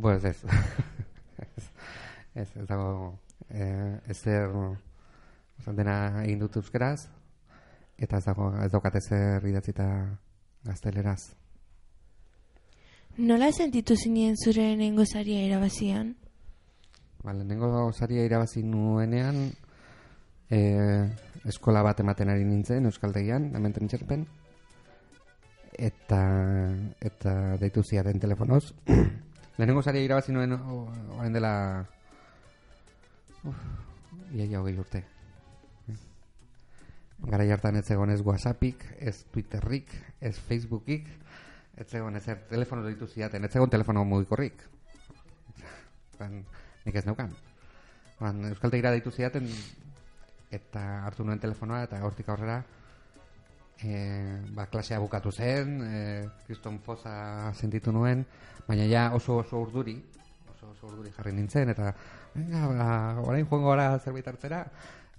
Pues 0.00 0.24
ez. 0.24 0.38
ez, 0.44 1.64
ez, 2.34 2.48
ez 2.56 2.66
dago 2.66 3.18
eh, 3.50 3.98
ezer 4.08 4.48
dena 5.76 6.22
egin 6.22 6.40
dut 6.40 6.56
euskeraz 6.56 7.08
eta 8.00 8.16
ez 8.16 8.24
dago 8.24 8.48
ez 8.64 8.70
daukat 8.72 8.96
ezer 8.96 9.44
idatzita 9.46 9.86
gazteleraz. 10.64 11.34
Nola 13.20 13.52
sentitu 13.52 13.96
zinen 14.00 14.32
zure 14.40 14.62
lehenengo 14.62 15.04
saria 15.04 15.42
irabazian? 15.44 16.14
Ba, 17.20 17.34
lehenengo 17.34 17.92
saria 17.92 18.24
irabazi 18.24 18.62
nuenean 18.64 19.42
eh, 20.48 21.04
eskola 21.44 21.82
bat 21.84 22.00
ematen 22.00 22.32
ari 22.32 22.46
nintzen 22.48 22.88
Euskaltegian, 22.88 23.50
hemen 23.52 23.76
tentxerpen 23.76 24.24
eta 25.76 26.22
eta 27.12 27.36
deitu 27.60 27.84
ziaten 27.84 28.24
telefonoz. 28.24 28.72
Lehenengo 29.58 29.84
saria 29.84 30.06
irabazi 30.08 30.32
nuen 30.32 30.56
orain 30.56 31.36
dela 31.36 31.54
uf, 33.44 33.64
iaia 34.32 34.64
hogei 34.64 34.78
urte. 34.80 35.04
Gara 37.28 37.44
hartan 37.52 37.76
ez 37.76 37.84
zegoen 37.84 38.16
ez 38.16 38.22
Whatsappik, 38.24 38.80
ez 38.96 39.26
Twitterrik, 39.28 39.92
ez 40.24 40.38
Facebookik, 40.40 41.19
ez 41.80 41.88
zegoen 41.88 42.16
ez 42.16 42.24
telefono 42.48 42.84
deitu 42.84 43.06
ziaten, 43.08 43.44
ez 43.44 43.52
zegoen 43.52 43.70
telefono 43.72 44.04
mugikorrik. 44.04 44.60
Ban, 46.18 46.42
nik 46.84 46.96
ez 47.00 47.06
neukan. 47.06 47.32
Ban, 48.20 48.44
Euskaltegira 48.50 48.92
deitu 48.92 49.10
ziaten, 49.10 49.48
eta 50.52 50.82
hartu 51.06 51.24
nuen 51.24 51.40
telefonoa, 51.40 51.84
eta 51.86 52.02
hortik 52.04 52.28
aurrera, 52.28 52.58
e, 53.80 53.94
ba, 54.56 54.66
klasea 54.68 54.98
bukatu 55.00 55.32
zen, 55.32 55.78
e, 55.86 56.02
kriston 56.46 56.78
fosa 56.84 57.52
sentitu 57.54 57.94
nuen, 57.96 58.26
baina 58.68 58.84
ja 58.90 59.06
oso 59.16 59.38
oso 59.40 59.62
urduri, 59.64 59.96
oso 60.52 60.74
oso 60.74 60.90
urduri 60.90 61.14
jarri 61.16 61.32
nintzen, 61.32 61.72
eta 61.72 61.94
venga, 62.34 62.66
ba, 62.74 62.90
orain 63.24 63.48
joango 63.48 63.72
gara 63.72 63.94
zerbait 63.98 64.28
hartzera, 64.28 64.66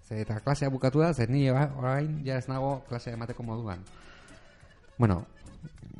ze, 0.06 0.22
eta 0.22 0.38
klasea 0.46 0.70
bukatu 0.70 1.02
da, 1.02 1.14
ze 1.14 1.26
ni 1.28 1.48
orain 1.50 2.20
ja 2.28 2.38
ez 2.38 2.48
nago 2.52 2.84
klasea 2.90 3.18
emateko 3.18 3.44
moduan. 3.50 3.82
Bueno, 4.98 5.26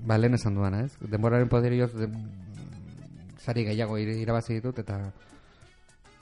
ba, 0.06 0.18
lehen 0.18 0.34
esan 0.36 0.56
duan, 0.56 0.76
ez? 0.76 0.92
Denboraren 1.00 1.50
poderioz, 1.50 1.94
de, 1.94 2.08
sari 3.40 3.64
gehiago 3.66 3.98
ir- 3.98 4.18
irabazi 4.22 4.54
ditut, 4.60 4.80
eta 4.80 5.14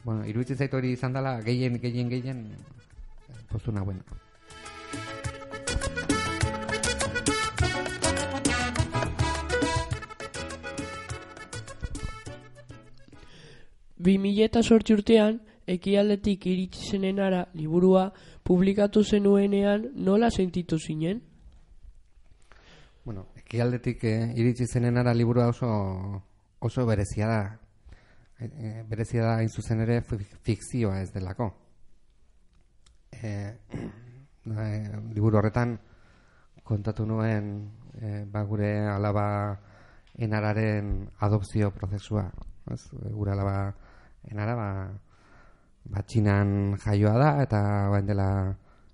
bueno, 0.04 0.26
iruditzen 0.26 0.58
zaitu 0.58 0.78
hori 0.78 0.94
izan 0.96 1.14
dela, 1.14 1.40
gehien, 1.42 1.80
gehien, 1.82 2.10
gehien, 2.10 2.46
postu 3.52 3.72
nagoen. 3.72 4.02
Bi 14.00 14.18
mila 14.18 14.46
eta 14.48 14.62
sortzi 14.64 14.96
urtean, 14.96 15.40
ekialdetik 15.70 16.46
iritsi 16.48 16.86
zenenara 16.96 17.42
liburua 17.54 18.06
publikatu 18.48 19.04
zenuenean 19.04 19.90
nola 19.96 20.30
sentitu 20.32 20.80
zinen? 20.80 21.20
Bueno, 23.10 23.26
ekialdetik 23.41 24.03
eh, 24.05 24.34
iritsi 24.38 24.68
zenenara 24.68 25.16
liburua 25.16 25.47
oso 25.49 25.68
oso 26.60 26.84
berezia 26.86 27.26
da. 27.26 27.39
E, 28.38 28.84
berezia 28.86 29.24
da 29.24 29.32
hain 29.39 29.49
zuzen 29.49 29.82
ere 29.82 29.95
fi- 30.05 30.28
fikzioa 30.45 30.99
ez 31.01 31.10
delako. 31.16 31.47
E, 33.10 33.32
e, 34.45 34.70
liburu 35.16 35.41
horretan 35.41 35.74
kontatu 36.62 37.07
nuen 37.10 37.49
e, 37.97 38.26
ba 38.30 38.45
gure 38.45 38.70
alaba 38.93 39.26
enararen 40.14 41.10
adopzio 41.18 41.74
prozesua. 41.74 42.30
Ez? 42.70 42.84
Gure 42.93 43.34
alaba 43.34 43.74
enara 44.30 44.53
ba, 44.53 44.72
ba 45.97 46.05
txinan 46.05 46.78
jaioa 46.86 47.18
da 47.18 47.36
eta 47.41 47.64
bain 47.89 48.05
dela 48.05 48.30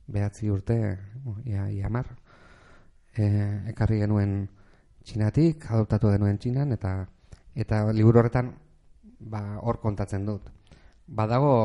behatzi 0.08 0.48
urte, 0.56 0.80
ia, 1.44 1.68
ia 1.68 1.90
mar, 1.92 2.16
e, 3.18 3.26
ekarri 3.72 4.00
genuen 4.04 4.46
txinatik, 5.06 5.68
adoptatu 5.72 6.12
genuen 6.14 6.38
txinan, 6.42 6.74
eta 6.76 6.98
eta 7.56 7.86
liburu 7.96 8.20
horretan 8.20 8.52
ba, 9.20 9.42
hor 9.62 9.80
kontatzen 9.80 10.26
dut. 10.28 10.50
Badago 11.08 11.56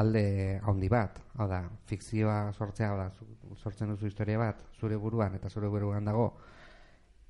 alde 0.00 0.60
handi 0.64 0.88
bat, 0.90 1.20
hau 1.38 1.46
da, 1.50 1.60
fikzioa 1.90 2.52
sortzea, 2.54 2.94
da, 2.98 3.08
sortzen 3.56 3.92
duzu 3.92 4.08
historia 4.08 4.40
bat, 4.40 4.62
zure 4.80 4.96
buruan 4.98 5.34
eta 5.36 5.50
zure 5.50 5.68
buruan 5.70 6.06
dago, 6.08 6.32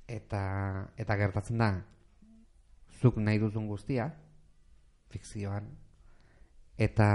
eta, 0.07 0.41
eta 0.97 1.17
gertatzen 1.19 1.61
da, 1.61 1.71
zuk 3.01 3.19
nahi 3.21 3.41
duzun 3.41 3.67
guztia, 3.69 4.07
fikzioan, 5.13 5.67
eta 6.77 7.09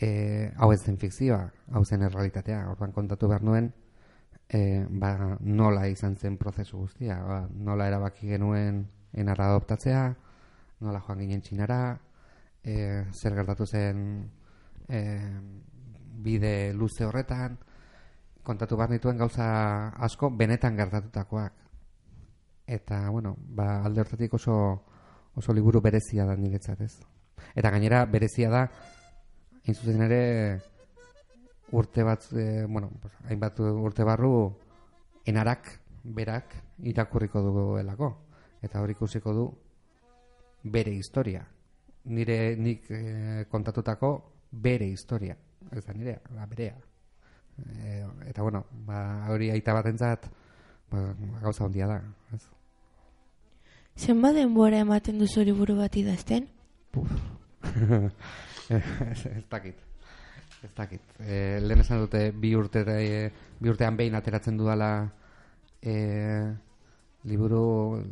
e, 0.00 0.08
hau 0.56 0.70
ez 0.72 0.80
zen 0.80 0.96
fikzioa, 1.00 1.42
hau 1.74 1.84
zen 1.84 2.06
errealitatea, 2.08 2.62
orduan 2.72 2.94
kontatu 2.96 3.28
behar 3.28 3.44
nuen, 3.44 3.72
e, 4.48 4.86
ba, 4.88 5.36
nola 5.40 5.86
izan 5.88 6.16
zen 6.16 6.38
prozesu 6.40 6.78
guztia, 6.78 7.18
ba, 7.22 7.42
nola 7.52 7.88
erabaki 7.88 8.28
genuen 8.32 8.86
enarra 9.12 9.50
adoptatzea, 9.52 10.02
nola 10.80 11.00
joan 11.04 11.20
ginen 11.24 11.42
txinara, 11.44 11.80
e, 12.64 13.04
zer 13.12 13.36
gertatu 13.36 13.66
zen 13.66 14.02
e, 14.88 15.00
bide 16.24 16.72
luze 16.74 17.04
horretan, 17.04 17.58
kontatu 18.42 18.78
behar 18.80 18.90
nituen 18.90 19.18
gauza 19.20 19.48
asko 20.08 20.30
benetan 20.30 20.76
gertatutakoak. 20.76 21.52
Eta, 22.68 23.08
bueno, 23.10 23.34
ba, 23.38 23.82
alde 23.84 24.00
hortatik 24.00 24.34
oso, 24.34 24.56
oso 25.36 25.52
liburu 25.56 25.80
berezia 25.84 26.24
da 26.28 26.36
niretzat, 26.36 26.80
ez? 26.84 26.94
Eta 27.56 27.70
gainera 27.72 28.04
berezia 28.06 28.50
da, 28.52 28.64
hain 29.64 29.76
zuzen 29.76 30.02
ere, 30.04 30.20
urte 31.72 32.02
bat, 32.02 32.24
e, 32.32 32.64
bueno, 32.66 32.90
hainbat 33.28 33.60
urte 33.60 34.04
barru, 34.04 34.32
enarak, 35.26 35.68
berak, 36.04 36.54
irakurriko 36.82 37.42
duelako. 37.42 38.10
Eta 38.62 38.80
hor 38.80 38.90
ikusiko 38.90 39.34
du, 39.34 39.46
bere 40.62 40.92
historia. 40.94 41.44
Nire 42.08 42.56
nik 42.56 42.90
e, 42.90 43.44
kontatutako 43.50 44.12
bere 44.50 44.86
historia. 44.88 45.36
Ez 45.72 45.84
da 45.84 45.92
nirea, 45.92 46.20
da 46.34 46.46
berea. 46.46 46.76
E, 47.58 48.04
eta 48.30 48.42
bueno, 48.42 48.64
ba, 48.86 49.26
hori 49.32 49.50
aita 49.50 49.74
batentzat 49.74 50.28
ba, 50.90 51.02
gauza 51.42 51.66
handia 51.66 51.86
da. 51.90 51.98
Ez? 52.34 52.44
Zenbat 53.98 54.38
denbora 54.38 54.78
ematen 54.84 55.18
duzu 55.18 55.42
liburu 55.44 55.76
bat 55.80 55.96
idazten? 55.98 56.46
ez, 58.70 59.26
ez 59.26 59.44
dakit. 59.50 59.87
Ez 60.64 60.70
dakit. 60.76 61.00
E, 61.20 61.58
lehen 61.62 61.80
esan 61.84 62.02
dute 62.02 62.30
bi, 62.34 62.54
urte, 62.58 62.82
bi 63.58 63.70
urtean 63.70 63.96
behin 63.96 64.16
ateratzen 64.18 64.58
dudala 64.58 64.90
e, 65.82 65.94
liburu 67.30 68.02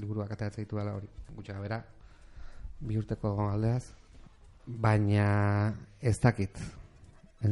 liburuak 0.00 0.32
ateratzen 0.32 0.64
ditudala 0.64 0.94
hori. 0.96 1.08
Gutxi 1.36 1.56
bera 1.60 1.80
bi 2.80 2.96
urteko 3.00 3.34
aldeaz. 3.50 3.84
Baina 4.66 5.26
ez 6.00 6.16
dakit. 6.20 6.62
E, 7.44 7.50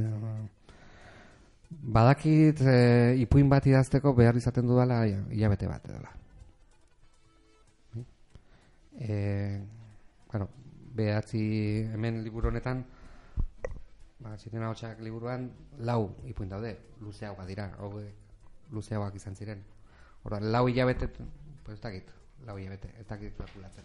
badakit 1.69 2.63
e, 2.65 2.79
ipuin 3.25 3.51
bat 3.53 3.67
idazteko 3.67 4.15
behar 4.17 4.37
izaten 4.37 4.67
dudala 4.67 5.03
hilabete 5.05 5.69
bat 5.69 5.85
edala 5.85 6.15
e, 8.99 9.61
bueno, 10.31 10.49
behatzi 10.95 11.89
hemen 11.93 12.23
liburu 12.25 12.49
honetan 12.49 12.85
ziren 14.39 14.63
ahotsak 14.63 15.01
liburuan 15.01 15.51
lau 15.79 16.15
ipuin 16.27 16.49
daude 16.49 16.77
luzeagoak 17.01 17.47
dira 17.47 17.73
hauek 17.79 18.73
luzeagoak 18.73 19.15
izan 19.15 19.35
ziren 19.35 19.65
Orduan, 20.25 20.51
lau 20.53 20.69
hilabete, 20.69 21.09
pues 21.65 21.79
ez 21.79 21.81
dakit, 21.81 22.11
lau 22.47 22.59
hilabete, 22.59 22.91
ez 23.01 23.07
dakit 23.07 23.37
kalkulatzen. 23.37 23.85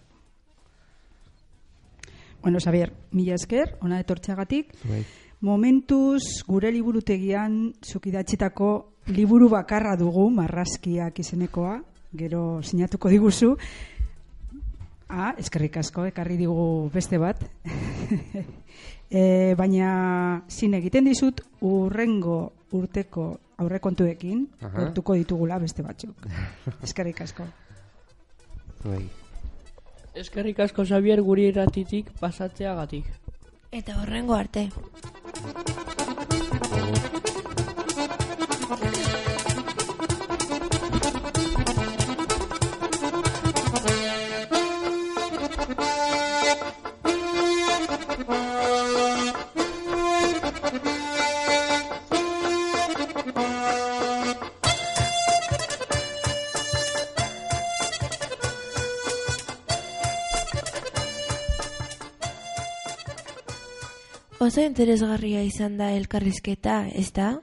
Bueno, 2.42 2.60
Xavier, 2.60 2.92
mila 3.12 3.36
esker, 3.36 3.78
ona 3.82 4.02
etortxagatik. 4.04 4.74
Zuei. 4.82 5.06
Momentuz 5.44 6.44
gure 6.48 6.72
liburutegian 6.72 7.74
zuk 7.84 8.08
idatzitako 8.08 8.70
liburu 9.12 9.50
bakarra 9.52 9.96
dugu, 10.00 10.30
marrazkiak 10.32 11.20
izenekoa, 11.20 11.78
gero 12.16 12.62
sinatuko 12.64 13.12
diguzu. 13.12 13.54
Ah, 15.08 15.34
eskerrik 15.38 15.78
asko, 15.78 16.08
ekarri 16.10 16.38
digu 16.40 16.90
beste 16.94 17.20
bat. 17.22 17.44
e, 19.14 19.54
baina 19.58 20.42
zin 20.50 20.74
egiten 20.80 21.06
dizut 21.06 21.44
urrengo 21.62 22.38
urteko 22.74 23.28
aurrekontuekin, 23.62 24.48
lortuko 24.74 25.16
ditugula 25.20 25.60
beste 25.62 25.86
batzuk. 25.86 26.26
eskerrik 26.88 27.22
asko. 27.22 27.46
Zuei. 28.82 29.06
Eskerrik 30.24 30.60
asko 30.66 30.86
Xavier 30.86 31.22
guri 31.26 31.48
irratitik 31.52 32.12
pasatzeagatik. 32.20 33.08
Eta 33.74 34.02
horrengo 34.02 34.36
arte. 34.38 34.70
Oso 64.54 64.62
interesgarria 64.62 65.40
izan 65.42 65.80
da 65.80 65.88
elkarrizketa, 65.98 66.84
ez 66.94 67.08
da? 67.10 67.40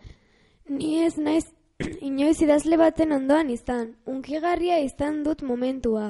Ni 0.71 1.01
ez 1.03 1.17
naiz 1.19 1.49
inoiz 2.09 2.37
idazle 2.39 2.79
baten 2.79 3.11
ondoan 3.17 3.51
izan, 3.51 3.97
unkigarria 4.07 4.79
izan 4.85 5.25
dut 5.27 5.43
momentua. 5.43 6.05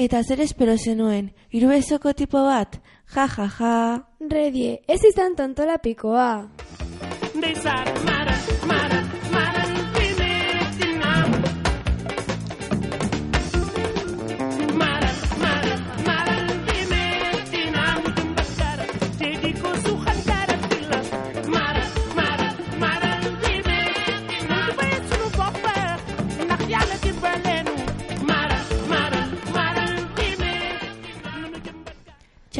Eta 0.00 0.22
zer 0.24 0.40
espero 0.46 0.78
zenuen, 0.80 1.28
irubezoko 1.52 2.16
tipo 2.16 2.40
bat? 2.48 2.80
Ja, 3.12 3.28
ja, 3.36 3.50
ja. 3.60 3.76
Redie, 4.32 4.78
ez 4.88 5.02
izan 5.12 5.36
tontola 5.36 5.76
pikoa. 5.76 6.30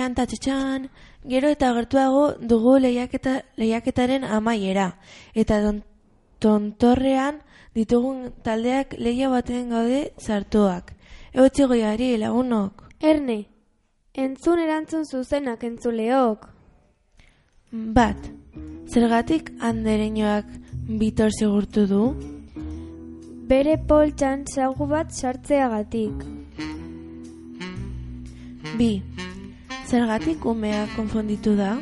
Txanta 0.07 0.23
txan, 0.31 0.85
gero 1.27 1.49
eta 1.51 1.73
gertuago 1.75 2.37
dugu 2.39 2.77
lehiaketa, 2.79 3.41
lehiaketaren 3.59 4.23
amaiera. 4.23 4.85
Eta 5.35 5.57
don, 5.65 5.81
tontorrean 6.39 7.41
ditugun 7.75 8.29
taldeak 8.47 8.95
lehia 9.03 9.27
baten 9.33 9.73
gaude 9.75 10.13
sartuak. 10.23 10.93
Eutzi 11.35 11.67
goiari 11.67 12.13
lagunok. 12.23 12.85
Erne, 13.03 13.49
entzun 14.15 14.63
erantzun 14.63 15.03
zuzenak 15.11 15.67
entzuleok. 15.67 16.47
Bat, 17.99 18.31
zergatik 18.87 19.51
andereñoak 19.59 20.47
bitor 21.03 21.35
zigurtu 21.35 21.89
du? 21.91 22.05
Bere 23.51 23.75
poltsan 23.91 24.47
sagu 24.55 24.87
bat 24.87 25.11
sartzeagatik. 25.11 26.23
Bi, 28.79 28.93
zergatik 29.87 30.45
umea 30.45 30.87
konfonditu 30.97 31.55
da? 31.57 31.77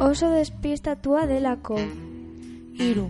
Oso 0.00 0.28
despistatua 0.30 1.24
delako. 1.26 1.78
Hiru, 2.76 3.06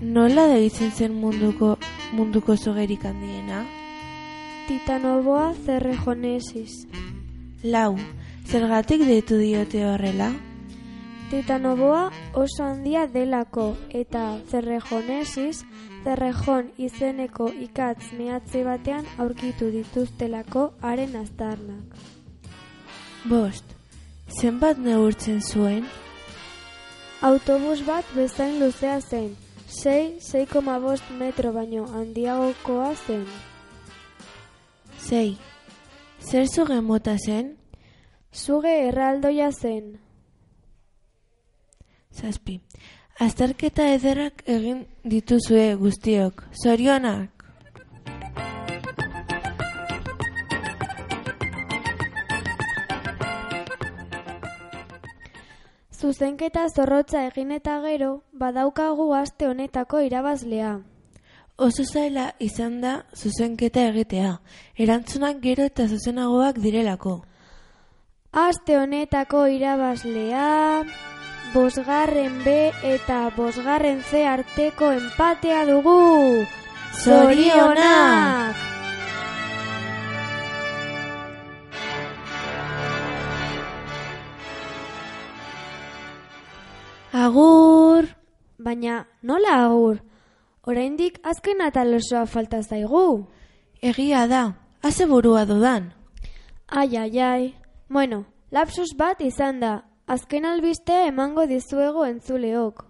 nola 0.00 0.46
deitzen 0.48 0.90
zen 0.90 1.16
munduko 1.20 1.74
munduko 2.16 2.56
zogerik 2.56 3.04
handiena? 3.04 3.64
Titanoboa 4.68 5.50
zerrejonesis. 5.66 6.86
Lau, 7.62 7.98
zergatik 8.46 9.04
deitu 9.04 9.36
diote 9.42 9.84
horrela? 9.84 10.30
Titanoboa 11.30 12.06
oso 12.34 12.64
handia 12.64 13.04
delako 13.06 13.74
eta 13.90 14.24
zerrejonesis 14.50 15.64
zerrejon 16.04 16.70
izeneko 16.78 17.50
ikatz 17.66 18.14
mehatze 18.18 18.64
batean 18.64 19.04
aurkitu 19.18 19.68
dituztelako 19.74 20.70
haren 20.80 21.14
aztarnak. 21.20 22.19
Bost, 23.28 23.64
zenbat 24.40 24.78
neurtzen 24.80 25.42
zuen? 25.44 25.84
Autobus 27.20 27.82
bat 27.84 28.06
bezain 28.16 28.54
luzea 28.62 29.00
zen, 29.00 29.34
6,5 29.68 31.18
metro 31.18 31.52
baino 31.52 31.84
handiagokoa 31.92 32.94
zen. 33.06 33.26
Sei, 34.96 35.36
zer 36.24 36.48
zuge 36.48 36.80
mota 36.80 37.18
zen? 37.18 37.58
Zuge 38.32 38.72
erraldoia 38.86 39.50
zen. 39.52 39.98
Zazpi, 42.16 42.56
azterketa 43.20 43.90
ederrak 43.98 44.40
egin 44.46 44.86
dituzue 45.04 45.74
guztiok, 45.76 46.46
zorionak! 46.64 47.39
Zuzenketa 56.10 56.64
zorrotza 56.74 57.20
egin 57.28 57.52
eta 57.54 57.76
gero, 57.84 58.08
badaukagu 58.34 59.04
aste 59.14 59.46
honetako 59.46 60.00
irabazlea. 60.02 60.70
Oso 61.66 61.84
zaila 61.84 62.24
izan 62.42 62.80
da 62.82 62.94
zuzenketa 63.14 63.84
egitea, 63.92 64.32
erantzunak 64.86 65.38
gero 65.44 65.68
eta 65.70 65.86
zuzenagoak 65.86 66.58
direlako. 66.64 67.12
Aste 68.42 68.80
honetako 68.80 69.44
irabazlea, 69.54 70.48
bosgarren 71.54 72.42
B 72.42 72.56
eta 72.96 73.20
bosgarren 73.36 74.02
C 74.10 74.24
arteko 74.32 74.90
enpatea 74.96 75.62
dugu! 75.70 75.94
Zorionak! 77.04 78.79
Agur! 87.12 88.06
Baina, 88.58 89.06
nola 89.22 89.64
agur? 89.64 89.98
Oraindik 90.62 91.18
azken 91.26 91.60
atal 91.60 91.96
osoa 91.96 92.26
falta 92.26 92.60
zaigu. 92.62 93.26
Egia 93.82 94.28
da, 94.30 94.42
haze 94.82 95.06
burua 95.10 95.42
dudan. 95.44 95.90
Ai, 96.68 96.96
ai, 96.96 97.18
ai. 97.18 97.54
Bueno, 97.88 98.26
lapsus 98.52 98.94
bat 98.96 99.20
izan 99.26 99.58
da. 99.58 99.82
Azken 100.06 100.46
albistea 100.46 101.08
emango 101.08 101.46
dizuego 101.50 102.06
entzuleok. 102.06 102.84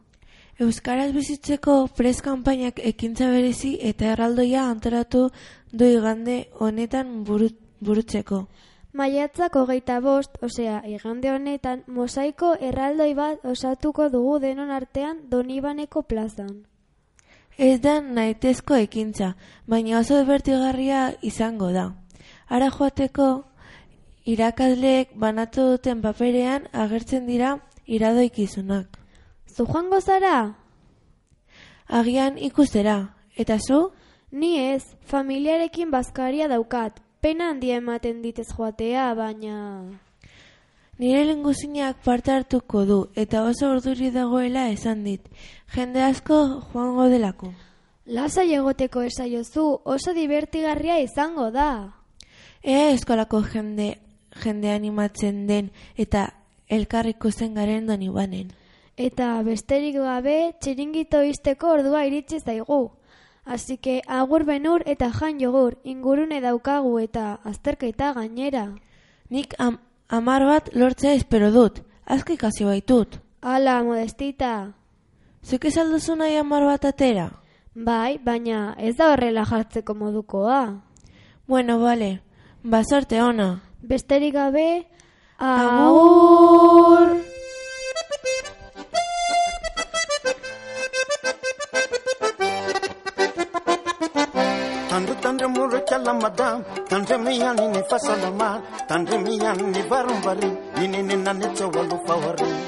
Euskaraz 0.60 1.14
bizitzeko 1.16 1.86
prez 1.96 2.20
kanpainak 2.20 2.80
ekintza 2.84 3.30
berezi 3.32 3.78
eta 3.80 4.12
erraldoia 4.12 4.66
antolatu 4.68 5.30
du 5.72 5.88
igande 5.88 6.50
honetan 6.60 7.22
buru, 7.24 7.48
burutzeko. 7.80 8.48
Maiatzak 8.92 9.54
hogeita 9.54 10.00
bost, 10.02 10.34
osea, 10.42 10.80
igande 10.90 11.30
honetan, 11.30 11.84
mosaiko 11.86 12.56
erraldoi 12.58 13.12
bat 13.14 13.44
osatuko 13.46 14.08
dugu 14.10 14.40
denon 14.42 14.70
artean 14.74 15.20
Donibaneko 15.30 16.02
plazan. 16.02 16.64
Ez 17.56 17.78
da 17.80 18.00
naitezko 18.00 18.74
ekintza, 18.82 19.34
baina 19.66 20.00
oso 20.00 20.18
bertigarria 20.26 21.02
izango 21.22 21.70
da. 21.70 21.84
Ara 22.48 22.70
joateko, 22.74 23.28
irakasleek 24.26 25.12
banatu 25.14 25.68
duten 25.74 26.00
paperean 26.02 26.66
agertzen 26.72 27.28
dira 27.30 27.58
iradoikizunak. 27.86 28.98
Zu 29.46 29.66
joango 29.66 30.00
zara? 30.00 30.56
Agian 31.86 32.38
ikustera, 32.38 33.14
eta 33.36 33.58
zu? 33.58 33.92
Ni 34.32 34.58
ez, 34.58 34.96
familiarekin 35.06 35.90
bazkaria 35.90 36.48
daukat. 36.48 36.98
Pena 37.20 37.50
handia 37.50 37.76
ematen 37.76 38.22
ditez 38.22 38.48
joatea, 38.56 39.10
baina... 39.14 39.56
Nire 41.00 41.24
lenguzinak 41.24 42.02
parte 42.04 42.32
hartuko 42.32 42.84
du, 42.88 42.98
eta 43.16 43.42
oso 43.48 43.70
urduri 43.72 44.10
dagoela 44.12 44.66
esan 44.68 45.04
dit. 45.04 45.28
Jende 45.72 46.02
asko 46.04 46.38
joango 46.72 47.06
delako. 47.12 47.52
Lasai 48.04 48.50
egoteko 48.56 49.02
esaiozu, 49.08 49.64
oso 49.84 50.12
divertigarria 50.16 50.98
izango 51.00 51.50
da. 51.54 51.70
Ea 52.62 52.90
eskolako 52.92 53.42
jende, 53.52 53.94
jende 54.44 54.72
animatzen 54.72 55.46
den 55.48 55.70
eta 55.96 56.26
elkarriko 56.68 57.32
zen 57.32 57.54
garen 57.54 57.86
doni 57.88 58.08
banen. 58.12 58.52
Eta 58.96 59.34
besterik 59.42 59.96
gabe 59.96 60.52
txiringito 60.60 61.22
izteko 61.24 61.76
ordua 61.78 62.04
iritsi 62.08 62.40
zaigu. 62.40 62.82
Así 63.44 63.78
que 63.78 64.02
agur 64.06 64.44
benur 64.44 64.82
eta 64.86 65.10
jan 65.10 65.40
jogur, 65.40 65.78
ingurune 65.84 66.40
daukagu 66.40 66.98
eta 67.00 67.40
azterketa 67.44 68.12
gainera. 68.12 68.74
Nik 69.30 69.54
am, 69.58 69.78
amar 70.08 70.44
bat 70.44 70.70
lortzea 70.74 71.14
espero 71.14 71.50
dut, 71.50 71.80
asko 72.06 72.32
ikasi 72.34 72.64
baitut. 72.64 73.20
Ala, 73.40 73.82
modestita. 73.82 74.72
Zuk 75.42 75.64
esalduzu 75.64 76.16
nahi 76.16 76.36
amar 76.36 76.66
bat 76.68 76.84
atera? 76.84 77.30
Bai, 77.74 78.18
baina 78.18 78.74
ez 78.78 78.96
da 78.98 79.12
horrela 79.12 79.46
jartzeko 79.48 79.94
modukoa. 79.94 80.82
Bueno, 81.46 81.78
bale, 81.80 82.20
basarte 82.62 83.22
ona. 83.22 83.62
Besterik 83.80 84.34
gabe, 84.34 84.86
agur! 85.38 87.29
madame 96.20 96.64
tandremia 96.88 97.50
niny 97.54 97.80
fahasalamana 97.88 98.62
tandremia 98.88 99.50
ny 99.56 99.80
varimbariny 99.90 100.56
nininynany 100.76 101.46
tseo 101.54 101.70
alofa 101.80 102.14
hoariny 102.22 102.60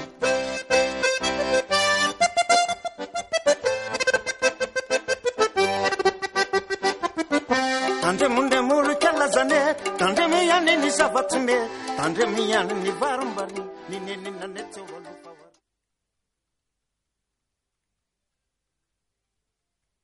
tandremondremolo 8.03 8.95
kalazane 9.03 9.61
tandremia 10.01 10.57
niny 10.67 10.89
zavatsy 10.99 11.39
me 11.47 11.57
tandremia 11.99 12.61
ny 12.65 12.91
varimbariny 13.01 13.65
nininynany 13.91 14.63
tseo 14.73 15.02